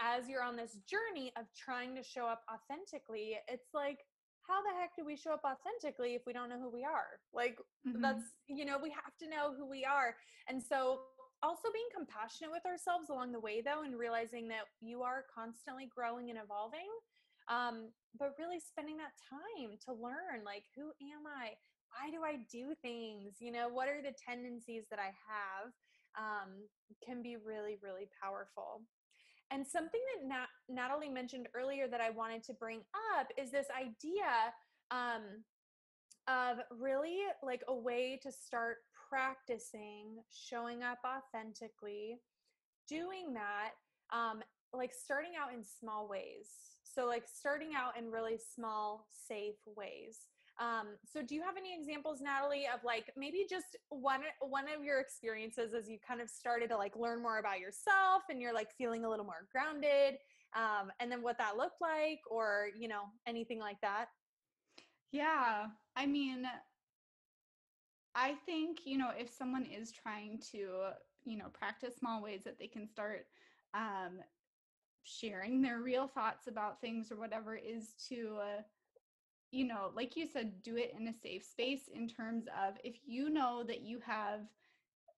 as 0.00 0.28
you're 0.28 0.42
on 0.42 0.56
this 0.56 0.78
journey 0.90 1.32
of 1.36 1.44
trying 1.56 1.94
to 1.94 2.02
show 2.02 2.26
up 2.26 2.42
authentically, 2.52 3.36
it's 3.46 3.72
like, 3.72 3.98
how 4.46 4.60
the 4.62 4.78
heck 4.78 4.94
do 4.96 5.04
we 5.04 5.16
show 5.16 5.32
up 5.32 5.42
authentically 5.44 6.14
if 6.14 6.22
we 6.26 6.32
don't 6.32 6.50
know 6.50 6.60
who 6.60 6.70
we 6.70 6.84
are? 6.84 7.20
Like, 7.32 7.58
mm-hmm. 7.86 8.02
that's, 8.02 8.24
you 8.46 8.64
know, 8.64 8.76
we 8.82 8.90
have 8.90 9.16
to 9.20 9.28
know 9.28 9.54
who 9.56 9.64
we 9.68 9.84
are. 9.84 10.16
And 10.48 10.62
so, 10.62 11.00
also 11.44 11.68
being 11.72 11.92
compassionate 11.92 12.50
with 12.50 12.64
ourselves 12.64 13.12
along 13.12 13.32
the 13.32 13.40
way, 13.40 13.60
though, 13.60 13.84
and 13.84 13.98
realizing 13.98 14.48
that 14.48 14.64
you 14.80 15.04
are 15.04 15.28
constantly 15.28 15.86
growing 15.92 16.30
and 16.32 16.40
evolving. 16.40 16.88
Um, 17.52 17.92
but 18.18 18.32
really 18.40 18.58
spending 18.58 18.96
that 18.96 19.12
time 19.28 19.76
to 19.84 19.92
learn, 19.92 20.40
like, 20.48 20.64
who 20.74 20.96
am 21.04 21.28
I? 21.28 21.60
why 21.94 22.10
do 22.10 22.24
I 22.24 22.44
do 22.50 22.74
things? 22.82 23.36
You 23.40 23.52
know, 23.52 23.68
what 23.68 23.88
are 23.88 24.02
the 24.02 24.14
tendencies 24.14 24.84
that 24.90 24.98
I 24.98 25.12
have? 25.28 25.72
Um, 26.16 26.68
can 27.04 27.22
be 27.22 27.36
really, 27.36 27.76
really 27.82 28.08
powerful. 28.22 28.82
And 29.50 29.66
something 29.66 30.00
that 30.14 30.28
Nat- 30.28 30.54
Natalie 30.68 31.08
mentioned 31.08 31.48
earlier 31.54 31.88
that 31.88 32.00
I 32.00 32.10
wanted 32.10 32.42
to 32.44 32.54
bring 32.54 32.80
up 33.18 33.28
is 33.36 33.50
this 33.50 33.66
idea 33.76 34.54
um, 34.90 35.42
of 36.28 36.58
really 36.70 37.18
like 37.42 37.62
a 37.68 37.74
way 37.74 38.18
to 38.22 38.30
start 38.30 38.78
practicing 39.14 40.18
showing 40.32 40.82
up 40.82 40.98
authentically, 41.06 42.18
doing 42.88 43.32
that, 43.32 43.70
um, 44.12 44.42
like 44.72 44.92
starting 44.92 45.32
out 45.40 45.54
in 45.54 45.62
small 45.62 46.08
ways. 46.08 46.48
So, 46.82 47.06
like 47.06 47.22
starting 47.32 47.70
out 47.76 47.96
in 47.96 48.10
really 48.10 48.38
small, 48.54 49.06
safe 49.28 49.54
ways. 49.76 50.18
Um, 50.60 50.94
so 51.04 51.20
do 51.22 51.34
you 51.34 51.42
have 51.42 51.56
any 51.56 51.76
examples, 51.76 52.20
Natalie, 52.20 52.66
of 52.72 52.80
like 52.84 53.12
maybe 53.16 53.46
just 53.48 53.76
one 53.88 54.20
one 54.40 54.64
of 54.64 54.84
your 54.84 55.00
experiences 55.00 55.74
as 55.74 55.88
you 55.88 55.98
kind 56.06 56.20
of 56.20 56.28
started 56.28 56.68
to 56.70 56.76
like 56.76 56.96
learn 56.96 57.22
more 57.22 57.38
about 57.38 57.60
yourself 57.60 58.22
and 58.30 58.40
you're 58.40 58.54
like 58.54 58.68
feeling 58.76 59.04
a 59.04 59.10
little 59.10 59.24
more 59.24 59.46
grounded, 59.52 60.18
um, 60.56 60.90
and 60.98 61.10
then 61.10 61.22
what 61.22 61.38
that 61.38 61.56
looked 61.56 61.80
like, 61.80 62.20
or 62.28 62.68
you 62.76 62.88
know 62.88 63.04
anything 63.28 63.60
like 63.60 63.80
that? 63.80 64.06
Yeah, 65.12 65.66
I 65.94 66.06
mean, 66.06 66.44
I 68.14 68.34
think 68.46 68.80
you 68.84 68.98
know 68.98 69.10
if 69.16 69.32
someone 69.32 69.66
is 69.66 69.92
trying 69.92 70.38
to 70.52 70.90
you 71.24 71.36
know 71.36 71.48
practice 71.52 71.96
small 71.96 72.22
ways 72.22 72.42
that 72.44 72.58
they 72.58 72.66
can 72.66 72.86
start 72.86 73.26
um, 73.74 74.20
sharing 75.04 75.62
their 75.62 75.80
real 75.80 76.06
thoughts 76.08 76.46
about 76.46 76.80
things 76.80 77.10
or 77.10 77.16
whatever 77.16 77.56
is 77.56 77.94
to 78.08 78.38
uh, 78.40 78.62
you 79.50 79.64
know, 79.64 79.90
like 79.94 80.16
you 80.16 80.26
said, 80.26 80.62
do 80.62 80.76
it 80.76 80.94
in 80.98 81.06
a 81.08 81.12
safe 81.12 81.44
space 81.44 81.88
in 81.94 82.08
terms 82.08 82.46
of 82.66 82.74
if 82.82 82.96
you 83.06 83.30
know 83.30 83.62
that 83.64 83.82
you 83.82 84.00
have 84.00 84.40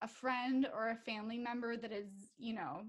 a 0.02 0.08
friend 0.08 0.68
or 0.74 0.90
a 0.90 0.96
family 0.96 1.38
member 1.38 1.76
that 1.76 1.92
is, 1.92 2.32
you 2.38 2.54
know, 2.54 2.82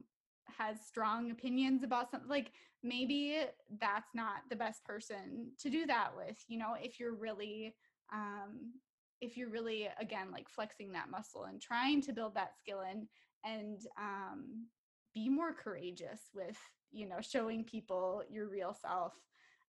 has 0.57 0.81
strong 0.85 1.31
opinions 1.31 1.83
about 1.83 2.11
something, 2.11 2.29
like 2.29 2.51
maybe 2.83 3.39
that's 3.79 4.13
not 4.13 4.41
the 4.49 4.55
best 4.55 4.83
person 4.83 5.51
to 5.59 5.69
do 5.69 5.85
that 5.85 6.11
with, 6.15 6.43
you 6.47 6.57
know, 6.57 6.75
if 6.81 6.99
you're 6.99 7.15
really, 7.15 7.75
um, 8.13 8.73
if 9.21 9.38
you're 9.38 9.49
really 9.49 9.89
again 9.99 10.27
like 10.32 10.49
flexing 10.49 10.91
that 10.91 11.10
muscle 11.10 11.45
and 11.45 11.62
trying 11.62 12.01
to 12.01 12.13
build 12.13 12.36
that 12.36 12.58
skill 12.58 12.82
in 12.82 13.08
and 13.43 13.80
um, 13.99 14.65
be 15.13 15.30
more 15.30 15.53
courageous 15.53 16.30
with 16.34 16.58
you 16.91 17.08
know 17.08 17.19
showing 17.21 17.63
people 17.63 18.23
your 18.30 18.47
real 18.47 18.75
self. 18.80 19.13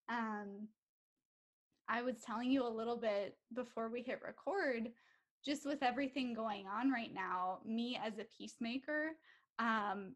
Um, 0.08 0.68
I 1.88 2.02
was 2.02 2.16
telling 2.24 2.50
you 2.50 2.66
a 2.66 2.68
little 2.68 2.96
bit 2.96 3.36
before 3.54 3.88
we 3.88 4.02
hit 4.02 4.20
record, 4.22 4.90
just 5.44 5.64
with 5.64 5.82
everything 5.82 6.34
going 6.34 6.66
on 6.66 6.90
right 6.90 7.12
now, 7.14 7.60
me 7.64 7.98
as 8.04 8.18
a 8.18 8.26
peacemaker, 8.36 9.12
um, 9.58 10.14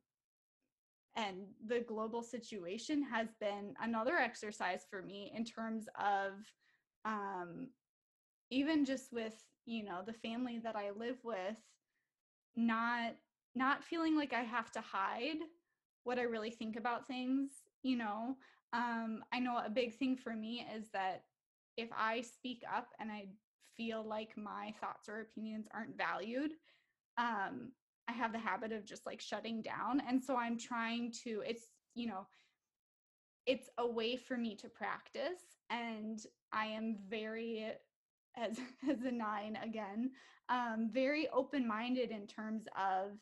and 1.17 1.47
the 1.67 1.81
global 1.81 2.23
situation 2.23 3.03
has 3.11 3.29
been 3.41 3.75
another 3.81 4.17
exercise 4.17 4.83
for 4.91 5.03
me 5.03 5.33
in 5.35 5.45
terms 5.45 5.87
of 5.99 6.33
um, 7.05 7.69
even 8.51 8.85
just 8.85 9.13
with 9.13 9.35
you 9.65 9.85
know 9.85 10.01
the 10.05 10.13
family 10.13 10.59
that 10.63 10.77
I 10.77 10.91
live 10.91 11.19
with, 11.25 11.57
not 12.57 13.15
not 13.55 13.85
feeling 13.85 14.17
like 14.17 14.33
I 14.33 14.43
have 14.43 14.71
to 14.73 14.81
hide 14.81 15.39
what 16.05 16.19
I 16.19 16.23
really 16.23 16.51
think 16.51 16.77
about 16.77 17.07
things. 17.07 17.51
You 17.83 17.97
know, 17.97 18.37
um, 18.73 19.25
I 19.33 19.39
know 19.41 19.59
a 19.59 19.71
big 19.71 19.95
thing 19.95 20.17
for 20.17 20.35
me 20.35 20.67
is 20.75 20.89
that 20.93 21.25
if 21.77 21.91
I 21.97 22.23
speak 22.23 22.63
up 22.75 22.89
and 22.99 23.11
I 23.11 23.27
feel 23.77 24.07
like 24.07 24.37
my 24.37 24.75
thoughts 24.81 25.09
or 25.09 25.21
opinions 25.21 25.67
aren't 25.73 25.97
valued, 25.97 26.53
um, 27.19 27.73
I 28.09 28.13
have 28.13 28.33
the 28.33 28.39
habit 28.39 28.73
of 28.73 28.85
just 28.85 29.07
like 29.07 29.21
shutting 29.21 29.63
down. 29.63 30.03
And 30.07 30.23
so 30.23 30.37
I'm 30.37 30.59
trying 30.59 31.13
to, 31.25 31.43
it's, 31.47 31.69
you 31.95 32.07
know, 32.07 32.27
it's 33.47 33.69
a 33.79 33.87
way 33.87 34.17
for 34.17 34.37
me 34.37 34.55
to 34.57 34.69
practice. 34.69 35.41
And 35.71 36.21
I 36.53 36.67
am 36.67 36.97
very, 37.09 37.73
as, 38.37 38.59
as 38.91 39.03
a 39.05 39.11
nine 39.11 39.59
again, 39.63 40.11
um, 40.49 40.91
very 40.93 41.29
open 41.33 41.67
minded 41.67 42.11
in 42.11 42.27
terms 42.27 42.65
of 42.77 43.13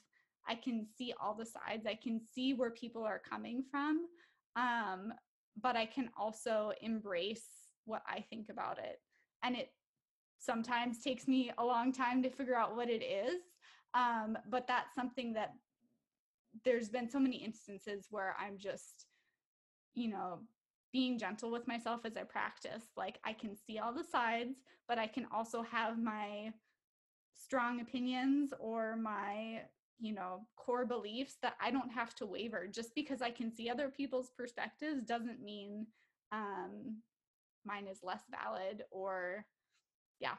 I 0.49 0.55
can 0.55 0.87
see 0.96 1.12
all 1.20 1.35
the 1.35 1.44
sides, 1.44 1.87
I 1.87 1.94
can 1.94 2.20
see 2.35 2.55
where 2.55 2.70
people 2.70 3.05
are 3.05 3.20
coming 3.20 3.62
from. 3.70 4.07
Um, 4.57 5.12
but 5.61 5.77
I 5.77 5.87
can 5.87 6.11
also 6.18 6.73
embrace 6.81 7.46
what 7.85 8.03
I 8.09 8.25
think 8.31 8.49
about 8.51 8.79
it. 8.79 9.01
And 9.42 9.57
it 9.57 9.70
sometimes 10.38 11.03
takes 11.03 11.29
me 11.29 11.53
a 11.59 11.64
long 11.64 11.92
time 11.92 12.23
to 12.23 12.31
figure 12.31 12.57
out 12.57 12.77
what 12.77 12.88
it 12.88 13.03
is. 13.03 13.42
Um, 13.94 14.38
but 14.49 14.66
that's 14.66 14.94
something 14.94 15.33
that 15.35 15.53
there's 16.64 16.88
been 16.88 17.09
so 17.09 17.18
many 17.18 17.37
instances 17.37 18.07
where 18.11 18.35
I'm 18.40 18.59
just, 18.59 19.07
you 19.94 20.09
know, 20.09 20.40
being 20.92 21.18
gentle 21.18 21.50
with 21.50 21.68
myself 21.68 22.00
as 22.05 22.16
I 22.16 22.22
practice. 22.24 22.85
Like 22.96 23.18
I 23.24 23.33
can 23.33 23.57
see 23.57 23.79
all 23.79 23.92
the 23.92 24.05
sides, 24.05 24.57
but 24.88 24.98
I 24.98 25.07
can 25.07 25.26
also 25.33 25.62
have 25.62 25.98
my 25.98 26.53
strong 27.37 27.81
opinions 27.81 28.53
or 28.59 28.96
my, 28.96 29.62
you 30.00 30.12
know, 30.14 30.46
core 30.57 30.87
beliefs 30.87 31.37
that 31.42 31.55
I 31.61 31.70
don't 31.70 31.92
have 31.92 32.14
to 32.16 32.26
waver. 32.26 32.66
Just 32.66 32.94
because 32.94 33.22
I 33.22 33.31
can 33.31 33.53
see 33.53 33.70
other 33.70 33.88
people's 33.88 34.31
perspectives 34.37 35.05
doesn't 35.05 35.42
mean 35.42 35.87
um, 36.33 37.03
mine 37.64 37.87
is 37.87 38.00
less 38.03 38.22
valid 38.31 38.83
or 38.90 39.44
yeah 40.20 40.35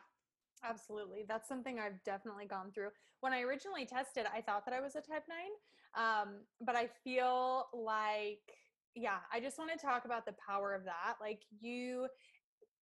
absolutely 0.64 1.24
that's 1.28 1.48
something 1.48 1.80
i've 1.80 2.02
definitely 2.04 2.46
gone 2.46 2.72
through 2.74 2.90
when 3.22 3.34
i 3.34 3.42
originally 3.42 3.86
tested 3.86 4.26
i 4.36 4.42
thought 4.42 4.66
that 4.66 4.74
i 4.74 4.80
was 4.80 4.96
a 4.96 5.02
type 5.02 5.24
9 5.28 5.38
um, 5.98 6.30
but 6.62 6.76
i 6.76 6.88
feel 7.04 7.68
like 7.74 8.56
yeah 8.96 9.20
i 9.34 9.40
just 9.40 9.58
want 9.58 9.72
to 9.72 9.78
talk 9.78 10.06
about 10.06 10.26
the 10.26 10.36
power 10.46 10.74
of 10.74 10.84
that 10.84 11.16
like 11.22 11.42
you 11.60 12.08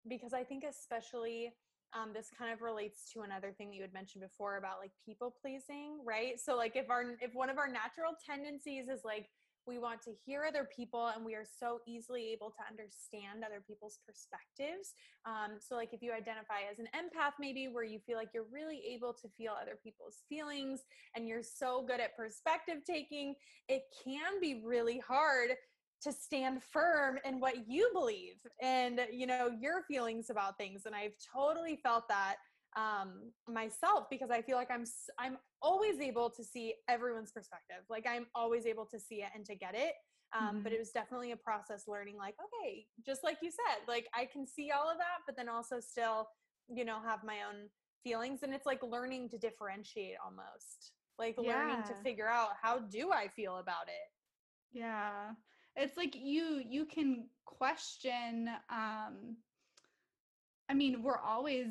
because 0.07 0.33
i 0.33 0.43
think 0.43 0.63
especially 0.63 1.51
um, 1.93 2.11
this 2.13 2.29
kind 2.37 2.53
of 2.53 2.61
relates 2.61 3.11
to 3.11 3.21
another 3.21 3.51
thing 3.51 3.69
that 3.69 3.75
you 3.75 3.81
had 3.81 3.93
mentioned 3.93 4.23
before 4.23 4.57
about 4.57 4.79
like 4.79 4.91
people 5.05 5.35
pleasing 5.41 5.99
right? 6.05 6.39
So 6.39 6.55
like 6.55 6.75
if 6.75 6.89
our 6.89 7.03
if 7.19 7.33
one 7.33 7.49
of 7.49 7.57
our 7.57 7.67
natural 7.67 8.13
tendencies 8.25 8.87
is 8.87 9.01
like 9.03 9.27
we 9.67 9.77
want 9.77 10.01
to 10.01 10.11
hear 10.25 10.43
other 10.45 10.67
people 10.75 11.11
and 11.15 11.23
we 11.23 11.35
are 11.35 11.45
so 11.45 11.79
easily 11.87 12.31
able 12.33 12.49
to 12.49 12.63
understand 12.69 13.43
other 13.45 13.61
people's 13.65 13.99
perspectives 14.05 14.93
um, 15.25 15.59
so 15.59 15.75
like 15.75 15.93
if 15.93 16.01
you 16.01 16.11
identify 16.11 16.65
as 16.71 16.79
an 16.79 16.87
empath 16.95 17.33
maybe 17.39 17.67
where 17.67 17.83
you 17.83 17.99
feel 17.99 18.17
like 18.17 18.29
you're 18.33 18.49
really 18.51 18.81
able 18.91 19.13
to 19.13 19.29
feel 19.37 19.53
other 19.61 19.77
people's 19.83 20.23
feelings 20.27 20.81
and 21.15 21.27
you're 21.27 21.43
so 21.43 21.85
good 21.87 21.99
at 21.99 22.15
perspective 22.17 22.77
taking 22.87 23.35
it 23.67 23.83
can 24.03 24.39
be 24.41 24.61
really 24.65 24.99
hard 25.07 25.51
to 26.01 26.11
stand 26.11 26.61
firm 26.63 27.17
in 27.25 27.39
what 27.39 27.69
you 27.69 27.89
believe 27.93 28.35
and 28.61 29.01
you 29.11 29.27
know 29.27 29.51
your 29.59 29.83
feelings 29.83 30.29
about 30.29 30.57
things 30.57 30.83
and 30.85 30.95
i've 30.95 31.13
totally 31.33 31.79
felt 31.83 32.07
that 32.07 32.35
um, 32.77 33.31
myself 33.47 34.05
because 34.09 34.29
I 34.31 34.41
feel 34.41 34.55
like 34.55 34.71
I'm 34.71 34.85
I'm 35.19 35.37
always 35.61 35.99
able 35.99 36.29
to 36.29 36.43
see 36.43 36.75
everyone's 36.89 37.31
perspective. 37.31 37.83
Like 37.89 38.05
I'm 38.07 38.27
always 38.33 38.65
able 38.65 38.85
to 38.87 38.99
see 38.99 39.15
it 39.15 39.29
and 39.35 39.45
to 39.45 39.55
get 39.55 39.75
it. 39.75 39.93
Um, 40.37 40.47
mm-hmm. 40.47 40.59
But 40.63 40.71
it 40.71 40.79
was 40.79 40.91
definitely 40.91 41.31
a 41.31 41.37
process 41.37 41.83
learning. 41.87 42.17
Like 42.17 42.35
okay, 42.39 42.85
just 43.05 43.23
like 43.23 43.37
you 43.41 43.51
said, 43.51 43.79
like 43.87 44.07
I 44.13 44.25
can 44.25 44.47
see 44.47 44.71
all 44.71 44.89
of 44.89 44.97
that, 44.97 45.19
but 45.25 45.35
then 45.35 45.49
also 45.49 45.79
still, 45.79 46.29
you 46.69 46.85
know, 46.85 46.99
have 47.05 47.23
my 47.23 47.39
own 47.47 47.67
feelings. 48.03 48.39
And 48.43 48.53
it's 48.53 48.65
like 48.65 48.81
learning 48.83 49.29
to 49.29 49.37
differentiate 49.37 50.15
almost, 50.23 50.93
like 51.19 51.35
yeah. 51.41 51.55
learning 51.57 51.83
to 51.87 51.93
figure 52.03 52.29
out 52.29 52.51
how 52.61 52.79
do 52.79 53.11
I 53.11 53.27
feel 53.35 53.57
about 53.57 53.87
it. 53.87 54.07
Yeah, 54.71 55.31
it's 55.75 55.97
like 55.97 56.15
you 56.15 56.61
you 56.67 56.85
can 56.85 57.27
question. 57.45 58.49
um 58.69 59.37
I 60.69 60.73
mean, 60.73 61.03
we're 61.03 61.19
always 61.19 61.67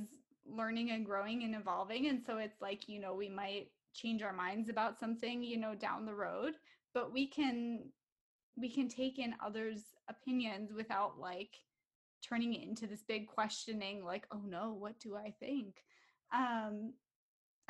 learning 0.46 0.90
and 0.90 1.06
growing 1.06 1.42
and 1.42 1.54
evolving 1.54 2.08
and 2.08 2.22
so 2.22 2.38
it's 2.38 2.60
like 2.60 2.88
you 2.88 3.00
know 3.00 3.14
we 3.14 3.28
might 3.28 3.68
change 3.94 4.22
our 4.22 4.32
minds 4.32 4.68
about 4.68 4.98
something 4.98 5.42
you 5.42 5.56
know 5.56 5.74
down 5.74 6.06
the 6.06 6.14
road 6.14 6.54
but 6.94 7.12
we 7.12 7.26
can 7.26 7.80
we 8.56 8.68
can 8.68 8.88
take 8.88 9.18
in 9.18 9.34
others 9.44 9.82
opinions 10.08 10.72
without 10.72 11.18
like 11.18 11.54
turning 12.26 12.54
it 12.54 12.66
into 12.66 12.86
this 12.86 13.02
big 13.06 13.26
questioning 13.26 14.04
like 14.04 14.26
oh 14.32 14.42
no 14.46 14.72
what 14.72 14.98
do 14.98 15.16
i 15.16 15.32
think 15.40 15.76
um 16.34 16.92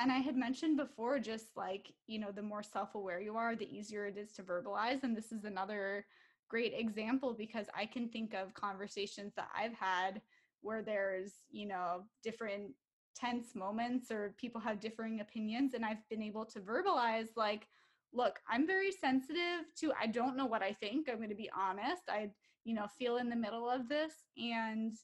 and 0.01 0.11
i 0.11 0.17
had 0.17 0.35
mentioned 0.35 0.75
before 0.77 1.19
just 1.19 1.55
like 1.55 1.93
you 2.07 2.19
know 2.19 2.31
the 2.33 2.41
more 2.41 2.63
self-aware 2.63 3.21
you 3.21 3.35
are 3.35 3.55
the 3.55 3.73
easier 3.75 4.05
it 4.07 4.17
is 4.17 4.31
to 4.31 4.41
verbalize 4.41 5.03
and 5.03 5.15
this 5.15 5.31
is 5.31 5.45
another 5.45 6.05
great 6.49 6.73
example 6.75 7.33
because 7.37 7.67
i 7.77 7.85
can 7.85 8.09
think 8.09 8.33
of 8.33 8.53
conversations 8.53 9.33
that 9.35 9.47
i've 9.55 9.73
had 9.73 10.21
where 10.61 10.81
there's 10.81 11.33
you 11.51 11.67
know 11.67 12.03
different 12.23 12.71
tense 13.15 13.55
moments 13.55 14.09
or 14.09 14.33
people 14.37 14.59
have 14.59 14.79
differing 14.79 15.21
opinions 15.21 15.73
and 15.73 15.85
i've 15.85 16.07
been 16.09 16.21
able 16.21 16.45
to 16.45 16.59
verbalize 16.59 17.27
like 17.35 17.67
look 18.13 18.39
i'm 18.49 18.65
very 18.65 18.91
sensitive 18.91 19.65
to 19.77 19.91
i 20.01 20.07
don't 20.07 20.37
know 20.37 20.45
what 20.45 20.63
i 20.63 20.73
think 20.73 21.07
i'm 21.09 21.17
going 21.17 21.29
to 21.29 21.35
be 21.35 21.49
honest 21.57 22.03
i 22.09 22.29
you 22.63 22.73
know 22.73 22.87
feel 22.97 23.17
in 23.17 23.29
the 23.29 23.35
middle 23.35 23.69
of 23.69 23.87
this 23.87 24.13
and 24.37 24.95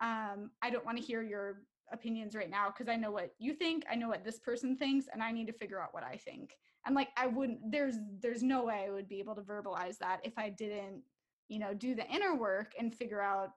um, 0.00 0.50
i 0.62 0.70
don't 0.70 0.84
want 0.84 0.98
to 0.98 1.04
hear 1.04 1.22
your 1.22 1.62
opinions 1.92 2.34
right 2.34 2.50
now 2.50 2.68
because 2.68 2.88
i 2.88 2.96
know 2.96 3.10
what 3.10 3.34
you 3.38 3.52
think 3.52 3.84
i 3.90 3.94
know 3.94 4.08
what 4.08 4.24
this 4.24 4.38
person 4.38 4.76
thinks 4.76 5.06
and 5.12 5.22
i 5.22 5.30
need 5.30 5.46
to 5.46 5.52
figure 5.52 5.80
out 5.80 5.92
what 5.92 6.04
i 6.04 6.16
think 6.16 6.56
and 6.86 6.94
like 6.94 7.08
i 7.16 7.26
wouldn't 7.26 7.58
there's 7.70 7.96
there's 8.20 8.42
no 8.42 8.64
way 8.64 8.86
i 8.86 8.90
would 8.90 9.08
be 9.08 9.18
able 9.18 9.34
to 9.34 9.42
verbalize 9.42 9.98
that 9.98 10.20
if 10.24 10.32
i 10.38 10.48
didn't 10.48 11.02
you 11.48 11.58
know 11.58 11.74
do 11.74 11.94
the 11.94 12.06
inner 12.08 12.34
work 12.34 12.72
and 12.78 12.94
figure 12.94 13.20
out 13.20 13.50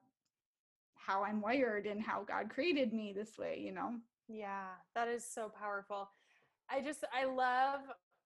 how 1.06 1.24
I'm 1.24 1.42
wired 1.42 1.86
and 1.86 2.02
how 2.02 2.24
God 2.24 2.50
created 2.50 2.94
me 2.94 3.14
this 3.14 3.38
way, 3.38 3.62
you 3.64 3.72
know? 3.72 3.96
Yeah, 4.28 4.70
that 4.96 5.08
is 5.08 5.24
so 5.24 5.50
powerful. 5.50 6.10
I 6.70 6.82
just, 6.82 7.04
I 7.14 7.26
love, 7.26 7.82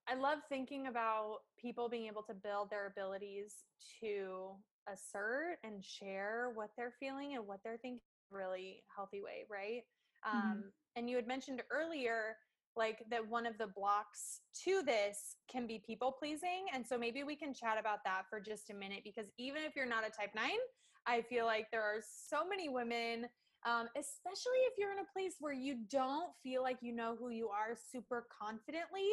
I 0.08 0.15
love 0.15 0.39
thinking 0.48 0.88
about 0.88 1.39
people 1.60 1.89
being 1.89 2.08
able 2.08 2.24
to 2.24 2.34
build 2.34 2.69
their 2.69 2.88
abilities 2.88 3.65
to 4.00 4.52
assert 4.91 5.58
and 5.63 5.84
share 5.84 6.52
what 6.56 6.69
they're 6.78 6.93
feeling 7.00 7.36
and 7.36 7.45
what 7.45 7.60
they're 7.63 7.78
thinking 7.78 8.00
really 8.32 8.84
healthy 8.95 9.22
way, 9.22 9.45
right? 9.50 9.82
Mm-hmm. 10.27 10.51
Um, 10.51 10.63
and 10.95 11.10
you 11.10 11.15
had 11.15 11.27
mentioned 11.27 11.62
earlier, 11.71 12.36
like 12.75 13.03
that 13.10 13.27
one 13.27 13.45
of 13.45 13.58
the 13.58 13.67
blocks 13.67 14.41
to 14.63 14.82
this 14.84 15.36
can 15.51 15.67
be 15.67 15.82
people 15.86 16.12
pleasing. 16.12 16.65
And 16.73 16.86
so 16.86 16.97
maybe 16.97 17.23
we 17.23 17.36
can 17.36 17.53
chat 17.53 17.77
about 17.79 17.99
that 18.05 18.23
for 18.29 18.39
just 18.39 18.69
a 18.69 18.73
minute 18.73 19.01
because 19.03 19.29
even 19.38 19.63
if 19.63 19.75
you're 19.75 19.86
not 19.86 20.08
a 20.08 20.10
type 20.10 20.32
nine, 20.36 20.60
I 21.05 21.21
feel 21.21 21.45
like 21.45 21.67
there 21.71 21.82
are 21.82 21.99
so 22.01 22.47
many 22.47 22.69
women, 22.69 23.25
um, 23.65 23.88
especially 23.97 24.60
if 24.67 24.73
you're 24.77 24.91
in 24.91 24.99
a 24.99 25.12
place 25.13 25.36
where 25.39 25.53
you 25.53 25.77
don't 25.89 26.29
feel 26.43 26.62
like 26.62 26.77
you 26.82 26.93
know 26.95 27.15
who 27.19 27.29
you 27.29 27.49
are 27.49 27.75
super 27.91 28.27
confidently. 28.41 29.10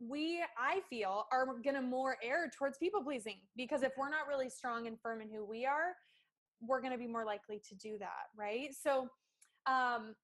We, 0.00 0.42
I 0.58 0.80
feel, 0.90 1.26
are 1.30 1.46
gonna 1.64 1.82
more 1.82 2.16
err 2.22 2.50
towards 2.56 2.78
people 2.78 3.02
pleasing 3.02 3.38
because 3.56 3.82
if 3.82 3.92
we're 3.96 4.10
not 4.10 4.26
really 4.28 4.50
strong 4.50 4.86
and 4.86 4.98
firm 5.00 5.20
in 5.20 5.28
who 5.30 5.44
we 5.44 5.64
are, 5.66 5.94
we're 6.60 6.80
gonna 6.80 6.98
be 6.98 7.06
more 7.06 7.24
likely 7.24 7.60
to 7.68 7.74
do 7.76 7.96
that, 7.98 8.26
right? 8.36 8.70
So, 8.72 9.08
um, 9.66 10.14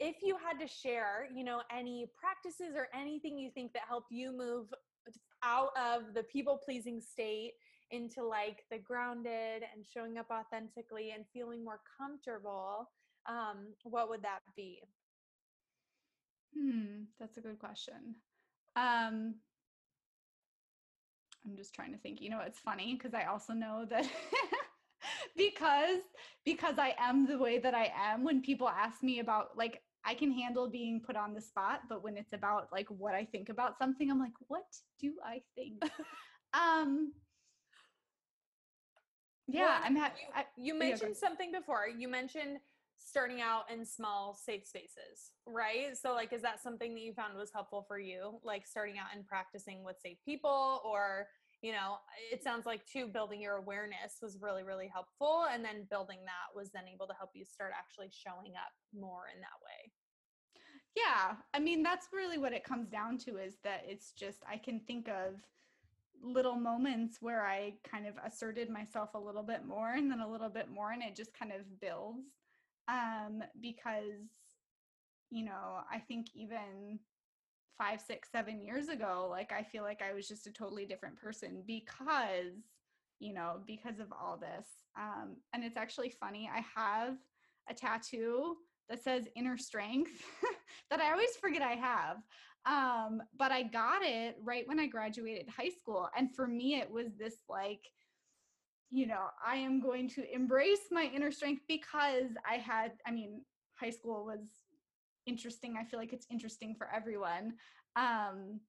if 0.00 0.16
you 0.22 0.36
had 0.36 0.60
to 0.60 0.68
share, 0.72 1.28
you 1.34 1.44
know, 1.44 1.62
any 1.76 2.06
practices 2.18 2.74
or 2.76 2.88
anything 2.98 3.38
you 3.38 3.50
think 3.50 3.72
that 3.72 3.82
helped 3.88 4.10
you 4.10 4.36
move 4.36 4.66
out 5.42 5.70
of 5.76 6.14
the 6.14 6.22
people 6.24 6.60
pleasing 6.64 7.00
state 7.00 7.52
into 7.90 8.22
like 8.22 8.64
the 8.70 8.78
grounded 8.78 9.62
and 9.74 9.84
showing 9.92 10.18
up 10.18 10.26
authentically 10.30 11.12
and 11.14 11.24
feeling 11.32 11.64
more 11.64 11.80
comfortable, 11.98 12.90
um, 13.28 13.74
what 13.84 14.08
would 14.08 14.22
that 14.22 14.40
be? 14.56 14.80
Hmm, 16.56 17.04
that's 17.18 17.36
a 17.36 17.40
good 17.40 17.58
question. 17.58 18.14
Um, 18.76 19.34
I'm 21.46 21.56
just 21.56 21.74
trying 21.74 21.92
to 21.92 21.98
think. 21.98 22.20
You 22.20 22.30
know, 22.30 22.40
it's 22.44 22.58
funny 22.58 22.94
because 22.94 23.14
I 23.14 23.24
also 23.24 23.52
know 23.52 23.86
that 23.88 24.04
because 25.36 26.00
because 26.44 26.78
I 26.78 26.94
am 26.98 27.26
the 27.26 27.38
way 27.38 27.58
that 27.58 27.74
I 27.74 27.92
am. 27.96 28.24
When 28.24 28.40
people 28.42 28.68
ask 28.68 29.02
me 29.02 29.20
about 29.20 29.56
like, 29.56 29.82
I 30.04 30.14
can 30.14 30.32
handle 30.32 30.68
being 30.68 31.00
put 31.00 31.16
on 31.16 31.34
the 31.34 31.40
spot, 31.40 31.82
but 31.88 32.02
when 32.02 32.16
it's 32.16 32.32
about 32.32 32.68
like 32.72 32.88
what 32.88 33.14
I 33.14 33.24
think 33.24 33.48
about 33.48 33.78
something, 33.78 34.10
I'm 34.10 34.18
like, 34.18 34.32
what 34.48 34.66
do 35.00 35.12
I 35.24 35.42
think? 35.54 35.82
um, 36.54 37.12
yeah, 39.46 39.62
well, 39.62 39.80
I'm 39.84 39.96
happy. 39.96 40.20
You, 40.56 40.66
you 40.66 40.78
mentioned 40.78 41.14
yeah, 41.14 41.28
something 41.28 41.52
before. 41.52 41.86
You 41.88 42.08
mentioned 42.08 42.58
starting 42.98 43.40
out 43.40 43.64
in 43.72 43.84
small 43.84 44.34
safe 44.34 44.66
spaces, 44.66 45.32
right? 45.46 45.96
So 45.96 46.12
like 46.12 46.32
is 46.32 46.42
that 46.42 46.62
something 46.62 46.94
that 46.94 47.00
you 47.00 47.14
found 47.14 47.36
was 47.36 47.50
helpful 47.52 47.84
for 47.86 47.98
you 47.98 48.38
like 48.44 48.66
starting 48.66 48.98
out 48.98 49.06
and 49.14 49.26
practicing 49.26 49.84
with 49.84 49.96
safe 50.02 50.18
people 50.24 50.82
or 50.84 51.28
you 51.62 51.72
know, 51.72 51.98
it 52.32 52.42
sounds 52.42 52.66
like 52.66 52.86
too 52.86 53.08
building 53.08 53.40
your 53.40 53.56
awareness 53.56 54.18
was 54.22 54.38
really 54.40 54.62
really 54.62 54.88
helpful 54.88 55.46
and 55.50 55.64
then 55.64 55.86
building 55.90 56.20
that 56.24 56.54
was 56.54 56.70
then 56.70 56.84
able 56.92 57.06
to 57.06 57.14
help 57.14 57.30
you 57.34 57.44
start 57.44 57.72
actually 57.76 58.10
showing 58.10 58.54
up 58.56 58.72
more 58.92 59.24
in 59.34 59.40
that 59.40 59.58
way. 59.64 59.92
Yeah, 60.96 61.36
I 61.54 61.60
mean 61.60 61.82
that's 61.82 62.08
really 62.12 62.38
what 62.38 62.52
it 62.52 62.64
comes 62.64 62.88
down 62.88 63.18
to 63.18 63.38
is 63.38 63.58
that 63.64 63.84
it's 63.86 64.12
just 64.12 64.42
I 64.48 64.58
can 64.58 64.80
think 64.80 65.08
of 65.08 65.40
little 66.20 66.56
moments 66.56 67.18
where 67.20 67.44
I 67.44 67.74
kind 67.84 68.06
of 68.06 68.14
asserted 68.24 68.70
myself 68.70 69.10
a 69.14 69.18
little 69.18 69.42
bit 69.42 69.64
more 69.64 69.92
and 69.92 70.10
then 70.10 70.20
a 70.20 70.30
little 70.30 70.48
bit 70.48 70.70
more, 70.70 70.92
and 70.92 71.02
it 71.02 71.14
just 71.16 71.36
kind 71.38 71.52
of 71.52 71.80
builds. 71.80 72.26
Um, 72.88 73.42
because, 73.60 74.30
you 75.30 75.44
know, 75.44 75.80
I 75.90 75.98
think 75.98 76.28
even 76.34 77.00
five, 77.78 78.00
six, 78.00 78.28
seven 78.30 78.60
years 78.60 78.88
ago, 78.88 79.28
like 79.30 79.52
I 79.52 79.62
feel 79.62 79.84
like 79.84 80.02
I 80.02 80.12
was 80.12 80.28
just 80.28 80.46
a 80.46 80.52
totally 80.52 80.84
different 80.84 81.16
person 81.16 81.62
because, 81.66 82.52
you 83.20 83.32
know, 83.32 83.60
because 83.66 84.00
of 84.00 84.12
all 84.12 84.36
this. 84.36 84.66
Um, 84.98 85.36
and 85.54 85.64
it's 85.64 85.76
actually 85.76 86.10
funny, 86.10 86.50
I 86.52 86.64
have 86.76 87.14
a 87.70 87.74
tattoo 87.74 88.56
that 88.88 89.02
says 89.02 89.28
inner 89.36 89.56
strength 89.56 90.22
that 90.90 91.00
I 91.00 91.12
always 91.12 91.36
forget 91.36 91.62
I 91.62 91.74
have. 91.74 92.16
Um, 92.66 93.22
but 93.38 93.52
I 93.52 93.62
got 93.62 94.02
it 94.02 94.36
right 94.42 94.66
when 94.66 94.80
I 94.80 94.86
graduated 94.86 95.48
high 95.48 95.70
school. 95.70 96.08
And 96.16 96.34
for 96.34 96.46
me, 96.46 96.76
it 96.76 96.90
was 96.90 97.14
this 97.18 97.36
like, 97.48 97.84
you 98.90 99.06
know, 99.06 99.26
I 99.46 99.56
am 99.56 99.80
going 99.80 100.08
to 100.10 100.34
embrace 100.34 100.88
my 100.90 101.10
inner 101.14 101.30
strength 101.30 101.62
because 101.68 102.30
I 102.48 102.54
had, 102.56 102.92
I 103.06 103.10
mean, 103.10 103.42
high 103.78 103.90
school 103.90 104.24
was 104.24 104.40
interesting. 105.28 105.76
I 105.78 105.84
feel 105.84 106.00
like 106.00 106.12
it's 106.12 106.26
interesting 106.30 106.74
for 106.74 106.88
everyone. 106.94 107.54
Um, 107.96 108.60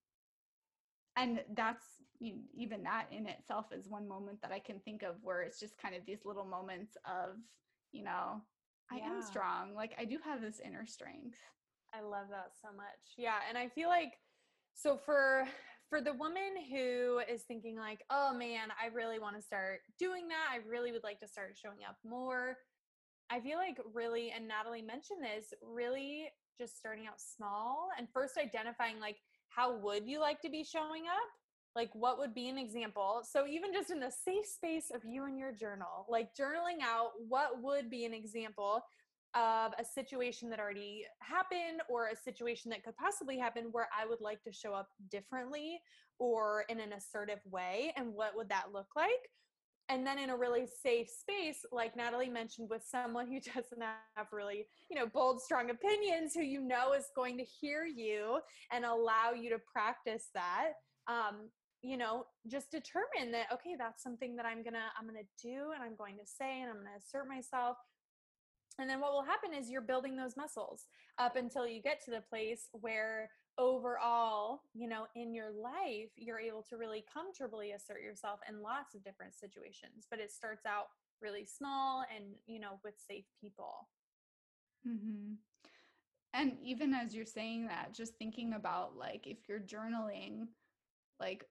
and 1.16 1.42
that's 1.56 1.86
even 2.22 2.84
that 2.84 3.08
in 3.12 3.28
itself 3.28 3.68
is 3.72 3.88
one 3.88 4.08
moment 4.08 4.42
that 4.42 4.52
I 4.52 4.60
can 4.60 4.80
think 4.80 5.04
of 5.04 5.16
where 5.22 5.42
it's 5.42 5.60
just 5.60 5.78
kind 5.78 5.96
of 5.96 6.06
these 6.06 6.26
little 6.26 6.46
moments 6.46 6.98
of, 7.06 7.38
you 7.92 8.04
know, 8.04 8.42
I 8.92 8.98
yeah. 8.98 9.12
am 9.12 9.22
strong. 9.22 9.74
Like 9.76 9.96
I 10.00 10.06
do 10.06 10.18
have 10.24 10.42
this 10.42 10.60
inner 10.64 10.86
strength. 10.86 11.38
I 11.94 12.02
love 12.02 12.28
that 12.30 12.52
so 12.62 12.70
much. 12.76 13.16
Yeah, 13.18 13.38
and 13.48 13.58
I 13.58 13.68
feel 13.70 13.90
like 13.90 14.14
so 14.76 14.98
for 14.98 15.46
for 15.90 16.02
the 16.02 16.14
woman 16.14 16.54
who 16.70 17.20
is 17.32 17.44
thinking 17.44 17.78
like, 17.78 18.04
"Oh 18.10 18.34
man, 18.34 18.70
I 18.82 18.88
really 18.88 19.20
want 19.20 19.36
to 19.36 19.42
start 19.42 19.80
doing 19.98 20.28
that. 20.28 20.50
I 20.52 20.58
really 20.68 20.92
would 20.92 21.04
like 21.04 21.20
to 21.22 21.28
start 21.28 21.58
showing 21.62 21.80
up 21.88 21.98
more." 22.06 22.58
I 23.32 23.40
feel 23.40 23.58
like 23.58 23.78
really 23.94 24.32
and 24.32 24.48
Natalie 24.48 24.82
mentioned 24.82 25.24
this, 25.24 25.54
really 25.62 26.30
just 26.60 26.78
starting 26.78 27.08
out 27.08 27.20
small 27.20 27.88
and 27.98 28.08
first 28.14 28.38
identifying 28.38 29.00
like 29.00 29.16
how 29.48 29.78
would 29.78 30.06
you 30.06 30.20
like 30.20 30.42
to 30.42 30.50
be 30.50 30.64
showing 30.64 31.04
up? 31.04 31.30
Like 31.76 31.90
what 31.94 32.20
would 32.20 32.34
be 32.34 32.50
an 32.50 32.58
example? 32.58 33.22
So 33.24 33.48
even 33.48 33.74
just 33.74 33.90
in 33.90 34.00
the 34.00 34.12
safe 34.12 34.46
space 34.46 34.92
of 34.94 35.02
you 35.06 35.26
and 35.26 35.40
your 35.40 35.52
journal, 35.52 36.06
like 36.10 36.36
journaling 36.36 36.84
out 36.84 37.12
what 37.28 37.62
would 37.62 37.90
be 37.90 38.06
an 38.06 38.14
example 38.14 38.84
of 39.36 39.72
a 39.80 39.86
situation 39.86 40.50
that 40.50 40.60
already 40.60 41.06
happened 41.22 41.82
or 41.90 42.08
a 42.08 42.16
situation 42.16 42.70
that 42.72 42.84
could 42.84 42.98
possibly 42.98 43.38
happen 43.38 43.70
where 43.72 43.88
I 43.98 44.08
would 44.08 44.22
like 44.22 44.42
to 44.44 44.52
show 44.52 44.74
up 44.74 44.90
differently 45.10 45.80
or 46.18 46.66
in 46.68 46.80
an 46.80 46.94
assertive 46.94 47.40
way 47.50 47.94
and 47.96 48.14
what 48.14 48.36
would 48.36 48.50
that 48.50 48.74
look 48.74 48.88
like 48.96 49.30
and 49.90 50.06
then 50.06 50.20
in 50.20 50.30
a 50.30 50.38
really 50.38 50.66
safe 50.66 51.10
space 51.10 51.66
like 51.72 51.96
natalie 51.96 52.30
mentioned 52.30 52.70
with 52.70 52.84
someone 52.84 53.28
who 53.28 53.40
doesn't 53.54 53.82
have 54.16 54.28
really 54.32 54.66
you 54.90 54.98
know 54.98 55.08
bold 55.08 55.42
strong 55.42 55.70
opinions 55.70 56.34
who 56.34 56.42
you 56.42 56.62
know 56.62 56.94
is 56.94 57.06
going 57.16 57.38
to 57.38 57.44
hear 57.44 57.86
you 57.86 58.40
and 58.72 58.86
allow 58.86 59.32
you 59.36 59.50
to 59.50 59.60
practice 59.72 60.30
that 60.34 60.72
um, 61.08 61.50
you 61.82 61.98
know 61.98 62.26
just 62.48 62.72
determine 62.72 63.32
that 63.32 63.46
okay 63.52 63.76
that's 63.78 64.04
something 64.04 64.36
that 64.36 64.46
i'm 64.46 64.64
gonna 64.64 64.92
i'm 65.00 65.08
gonna 65.08 65.20
do 65.42 65.72
and 65.74 65.84
i'm 65.84 65.96
going 65.96 66.18
to 66.18 66.26
say 66.26 66.62
and 66.62 66.70
i'm 66.70 66.78
gonna 66.78 66.98
assert 66.98 67.28
myself 67.28 67.78
and 68.80 68.90
then 68.90 69.00
what 69.00 69.12
will 69.12 69.24
happen 69.24 69.54
is 69.54 69.70
you're 69.70 69.82
building 69.82 70.16
those 70.16 70.38
muscles 70.38 70.86
up 71.18 71.36
until 71.36 71.68
you 71.68 71.82
get 71.82 72.04
to 72.06 72.12
the 72.12 72.24
place 72.30 72.70
where 72.72 73.30
overall, 73.58 74.62
you 74.74 74.88
know, 74.88 75.06
in 75.16 75.34
your 75.34 75.52
life, 75.52 76.10
you're 76.16 76.40
able 76.40 76.64
to 76.70 76.78
really 76.78 77.04
comfortably 77.14 77.72
assert 77.72 78.02
yourself 78.02 78.40
in 78.48 78.62
lots 78.62 78.96
of 78.96 79.04
different 79.04 79.36
situations. 79.36 80.08
But 80.10 80.20
it 80.20 80.32
starts 80.32 80.66
out 80.66 80.86
really 81.22 81.46
small 81.46 82.06
and, 82.16 82.26
you 82.48 82.60
know, 82.60 82.80
with 82.84 82.96
safe 83.06 83.26
people. 83.40 83.90
Mm-hmm. 84.88 85.34
And 86.34 86.54
even 86.64 86.94
as 86.94 87.14
you're 87.14 87.26
saying 87.26 87.68
that, 87.68 87.94
just 87.94 88.16
thinking 88.16 88.54
about 88.54 88.96
like 88.98 89.28
if 89.28 89.38
you're 89.48 89.60
journaling, 89.60 90.48
like, 91.20 91.46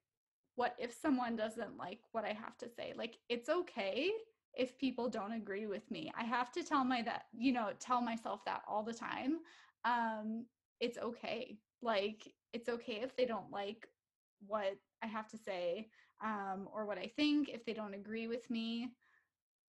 what 0.54 0.74
if 0.78 0.94
someone 1.00 1.36
doesn't 1.36 1.76
like 1.76 2.00
what 2.12 2.24
I 2.24 2.32
have 2.32 2.56
to 2.58 2.68
say? 2.68 2.94
Like, 2.96 3.16
it's 3.28 3.48
okay 3.48 4.10
if 4.58 4.76
people 4.76 5.08
don't 5.08 5.32
agree 5.32 5.66
with 5.66 5.90
me. 5.90 6.12
I 6.18 6.24
have 6.24 6.52
to 6.52 6.64
tell 6.64 6.84
my 6.84 7.00
that, 7.02 7.26
you 7.32 7.52
know, 7.52 7.70
tell 7.78 8.02
myself 8.02 8.44
that 8.44 8.62
all 8.68 8.82
the 8.82 8.92
time. 8.92 9.38
Um, 9.84 10.46
it's 10.80 10.98
okay. 10.98 11.58
Like, 11.80 12.34
it's 12.52 12.68
okay 12.68 13.00
if 13.02 13.16
they 13.16 13.24
don't 13.24 13.50
like 13.52 13.88
what 14.46 14.76
I 15.02 15.06
have 15.06 15.28
to 15.28 15.38
say 15.38 15.88
um, 16.22 16.68
or 16.74 16.86
what 16.86 16.98
I 16.98 17.10
think, 17.16 17.48
if 17.48 17.64
they 17.64 17.72
don't 17.72 17.94
agree 17.94 18.26
with 18.26 18.50
me. 18.50 18.90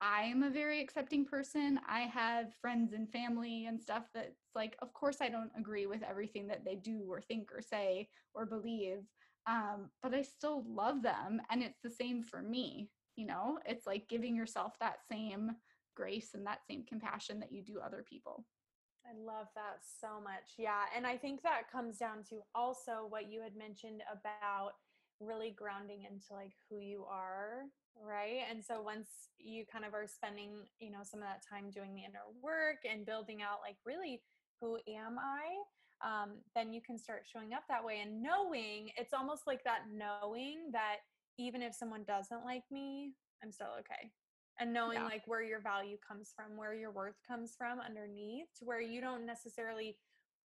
I 0.01 0.23
am 0.23 0.43
a 0.43 0.49
very 0.49 0.81
accepting 0.81 1.25
person. 1.25 1.79
I 1.87 2.01
have 2.01 2.55
friends 2.61 2.93
and 2.93 3.09
family 3.11 3.65
and 3.65 3.79
stuff 3.79 4.05
that's 4.13 4.47
like, 4.55 4.75
of 4.81 4.93
course, 4.93 5.17
I 5.21 5.29
don't 5.29 5.51
agree 5.57 5.87
with 5.87 6.03
everything 6.03 6.47
that 6.47 6.63
they 6.65 6.75
do 6.75 7.05
or 7.09 7.21
think 7.21 7.51
or 7.53 7.61
say 7.61 8.07
or 8.33 8.45
believe, 8.45 9.03
um, 9.45 9.89
but 10.01 10.13
I 10.13 10.21
still 10.21 10.63
love 10.67 11.03
them. 11.03 11.41
And 11.51 11.61
it's 11.61 11.79
the 11.83 11.89
same 11.89 12.23
for 12.23 12.41
me 12.41 12.89
you 13.19 13.25
know 13.25 13.59
it's 13.65 13.85
like 13.85 14.07
giving 14.07 14.35
yourself 14.35 14.73
that 14.79 14.99
same 15.11 15.51
grace 15.95 16.29
and 16.33 16.45
that 16.45 16.65
same 16.67 16.83
compassion 16.83 17.39
that 17.39 17.51
you 17.51 17.61
do 17.61 17.79
other 17.79 18.03
people 18.09 18.45
I 19.09 19.17
love 19.17 19.47
that 19.55 19.81
so 19.81 20.21
much. 20.21 20.53
Yeah. 20.57 20.85
And 20.95 21.07
I 21.07 21.17
think 21.17 21.41
that 21.41 21.71
comes 21.71 21.97
down 21.97 22.23
to 22.29 22.41
also 22.53 23.07
what 23.09 23.31
you 23.31 23.41
had 23.41 23.55
mentioned 23.55 24.03
about 24.11 24.73
really 25.19 25.51
grounding 25.51 26.03
into 26.09 26.33
like 26.33 26.53
who 26.69 26.79
you 26.79 27.05
are. 27.09 27.65
Right. 27.99 28.41
And 28.49 28.63
so 28.63 28.81
once 28.81 29.09
you 29.39 29.65
kind 29.65 29.83
of 29.83 29.93
are 29.93 30.07
spending, 30.07 30.67
you 30.79 30.91
know, 30.91 30.99
some 31.03 31.21
of 31.21 31.27
that 31.27 31.43
time 31.47 31.71
doing 31.71 31.95
the 31.95 32.01
inner 32.01 32.23
work 32.41 32.85
and 32.89 33.05
building 33.05 33.41
out 33.41 33.59
like 33.65 33.77
really 33.85 34.21
who 34.61 34.77
am 34.87 35.17
I? 35.19 35.57
Um, 36.01 36.39
then 36.55 36.71
you 36.71 36.81
can 36.81 36.97
start 36.97 37.23
showing 37.31 37.53
up 37.53 37.63
that 37.67 37.83
way 37.83 37.99
and 38.01 38.21
knowing 38.21 38.91
it's 38.95 39.13
almost 39.13 39.47
like 39.47 39.63
that 39.65 39.83
knowing 39.91 40.71
that 40.71 40.97
even 41.39 41.61
if 41.61 41.73
someone 41.73 42.03
doesn't 42.03 42.43
like 42.43 42.63
me, 42.69 43.13
I'm 43.41 43.51
still 43.51 43.73
okay. 43.79 44.11
And 44.59 44.73
knowing 44.73 44.99
yeah. 44.99 45.05
like 45.05 45.23
where 45.25 45.41
your 45.41 45.61
value 45.61 45.97
comes 46.05 46.33
from, 46.35 46.57
where 46.57 46.75
your 46.75 46.91
worth 46.91 47.15
comes 47.25 47.55
from 47.57 47.79
underneath, 47.79 48.47
to 48.59 48.65
where 48.65 48.81
you 48.81 48.99
don't 48.99 49.25
necessarily 49.25 49.97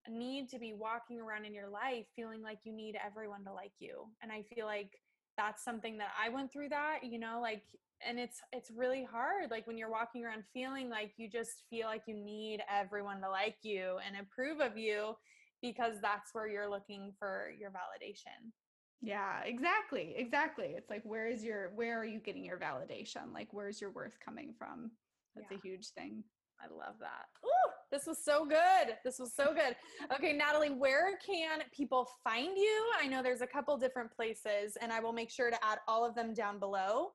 need 0.09 0.49
to 0.49 0.59
be 0.59 0.73
walking 0.73 1.21
around 1.21 1.45
in 1.45 1.53
your 1.53 1.69
life 1.69 2.07
feeling 2.17 2.43
like 2.43 2.59
you 2.65 2.73
need 2.73 2.97
everyone 3.05 3.45
to 3.45 3.53
like 3.53 3.73
you. 3.79 4.07
And 4.23 4.33
I 4.33 4.43
feel 4.55 4.65
like 4.65 4.99
that's 5.37 5.63
something 5.63 5.99
that 5.99 6.09
I 6.19 6.31
went 6.31 6.51
through 6.51 6.71
that, 6.71 7.01
you 7.03 7.19
know, 7.19 7.41
like 7.43 7.63
and 8.07 8.19
it's 8.19 8.41
it's 8.53 8.71
really 8.71 9.05
hard 9.05 9.51
like 9.51 9.67
when 9.67 9.77
you're 9.77 9.91
walking 9.91 10.25
around 10.25 10.45
feeling 10.55 10.89
like 10.89 11.13
you 11.17 11.29
just 11.29 11.65
feel 11.69 11.87
like 11.87 12.03
you 12.07 12.15
need 12.15 12.61
everyone 12.73 13.21
to 13.21 13.29
like 13.29 13.57
you 13.63 13.97
and 14.07 14.17
approve 14.17 14.61
of 14.61 14.79
you 14.79 15.15
because 15.61 15.97
that's 16.01 16.33
where 16.33 16.49
you're 16.49 16.71
looking 16.71 17.13
for 17.19 17.53
your 17.59 17.71
validation. 17.71 18.53
Yeah, 19.01 19.43
exactly. 19.45 20.15
Exactly. 20.17 20.75
It's 20.77 20.91
like 20.91 21.03
where 21.05 21.29
is 21.29 21.45
your 21.45 21.71
where 21.75 21.99
are 22.01 22.05
you 22.05 22.19
getting 22.19 22.45
your 22.45 22.59
validation? 22.59 23.33
Like 23.33 23.49
where's 23.53 23.81
your 23.81 23.91
worth 23.91 24.19
coming 24.25 24.55
from? 24.59 24.91
That's 25.37 25.51
yeah. 25.51 25.59
a 25.59 25.61
huge 25.61 25.89
thing. 25.89 26.25
I 26.61 26.67
love 26.67 26.97
that. 26.99 27.27
Ooh, 27.45 27.71
this 27.93 28.07
was 28.07 28.19
so 28.25 28.45
good. 28.45 28.97
This 29.05 29.21
was 29.21 29.33
so 29.33 29.55
good. 29.55 29.77
Okay, 30.13 30.33
Natalie, 30.33 30.71
where 30.71 31.17
can 31.25 31.61
people 31.73 32.09
find 32.25 32.57
you? 32.57 32.85
I 33.01 33.07
know 33.07 33.23
there's 33.23 33.43
a 33.43 33.47
couple 33.47 33.77
different 33.77 34.11
places 34.11 34.77
and 34.81 34.93
I 34.93 34.99
will 34.99 35.13
make 35.13 35.31
sure 35.31 35.51
to 35.51 35.65
add 35.65 35.79
all 35.87 36.05
of 36.05 36.17
them 36.17 36.35
down 36.35 36.59
below. 36.59 37.13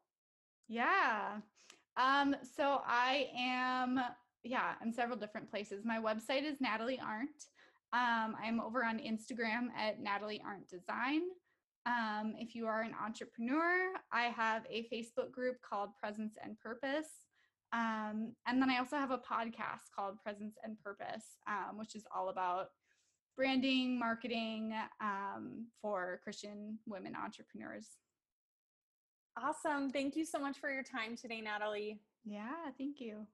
Yeah. 0.69 1.39
Um 1.98 2.36
so 2.56 2.82
I 2.86 3.28
am 3.38 4.00
yeah, 4.43 4.74
in 4.84 4.91
several 4.93 5.17
different 5.17 5.50
places. 5.50 5.86
My 5.86 6.00
website 6.00 6.43
is 6.43 6.60
Natalie 6.60 7.00
Arndt. 7.06 7.48
Um, 7.93 8.36
I'm 8.43 8.60
over 8.60 8.84
on 8.84 8.98
Instagram 9.00 9.67
at 9.78 10.02
Natalie 10.02 10.41
Arndt 10.46 10.67
Design. 10.69 11.22
Um, 11.86 12.36
if 12.38 12.56
you 12.56 12.65
are 12.67 12.82
an 12.82 12.93
entrepreneur, 13.04 13.93
I 14.12 14.24
have 14.24 14.63
a 14.69 14.88
Facebook 14.93 15.32
group 15.32 15.58
called 15.67 15.89
Presence 16.00 16.36
and 16.41 16.58
Purpose. 16.60 17.10
Um, 17.74 18.34
and 18.48 18.62
then 18.62 18.69
I 18.69 18.78
also 18.78 18.98
have 18.98 19.12
a 19.12 19.17
podcast 19.17 19.91
called 19.96 20.22
Presence 20.24 20.56
and 20.63 20.80
Purpose, 20.82 21.26
um, 21.48 21.78
which 21.78 21.96
is 21.96 22.06
all 22.15 22.30
about 22.30 22.67
branding, 23.36 23.98
marketing 23.98 24.74
um, 25.02 25.65
for 25.82 26.22
Christian 26.24 26.78
women 26.86 27.15
entrepreneurs. 27.15 27.88
Awesome. 29.38 29.89
Thank 29.89 30.15
you 30.15 30.26
so 30.26 30.39
much 30.39 30.60
for 30.60 30.69
your 30.69 30.84
time 30.84 31.17
today, 31.17 31.41
Natalie. 31.41 32.00
Yeah, 32.24 32.69
thank 32.78 33.00
you. 33.00 33.26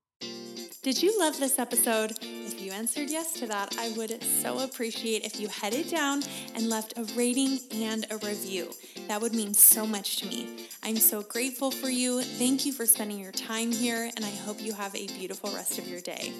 Did 0.89 1.03
you 1.03 1.19
love 1.19 1.39
this 1.39 1.59
episode? 1.59 2.13
If 2.19 2.59
you 2.59 2.71
answered 2.71 3.11
yes 3.11 3.33
to 3.33 3.45
that, 3.45 3.75
I 3.77 3.91
would 3.95 4.23
so 4.23 4.57
appreciate 4.63 5.23
if 5.23 5.39
you 5.39 5.47
headed 5.47 5.87
down 5.87 6.23
and 6.55 6.67
left 6.67 6.97
a 6.97 7.03
rating 7.15 7.59
and 7.71 8.07
a 8.09 8.17
review. 8.17 8.71
That 9.07 9.21
would 9.21 9.35
mean 9.35 9.53
so 9.53 9.85
much 9.85 10.17
to 10.17 10.25
me. 10.25 10.67
I'm 10.81 10.97
so 10.97 11.21
grateful 11.21 11.69
for 11.69 11.89
you. 11.89 12.23
Thank 12.23 12.65
you 12.65 12.73
for 12.73 12.87
spending 12.87 13.19
your 13.19 13.31
time 13.31 13.71
here, 13.71 14.09
and 14.15 14.25
I 14.25 14.31
hope 14.31 14.59
you 14.59 14.73
have 14.73 14.95
a 14.95 15.05
beautiful 15.05 15.51
rest 15.51 15.77
of 15.77 15.87
your 15.87 16.01
day. 16.01 16.33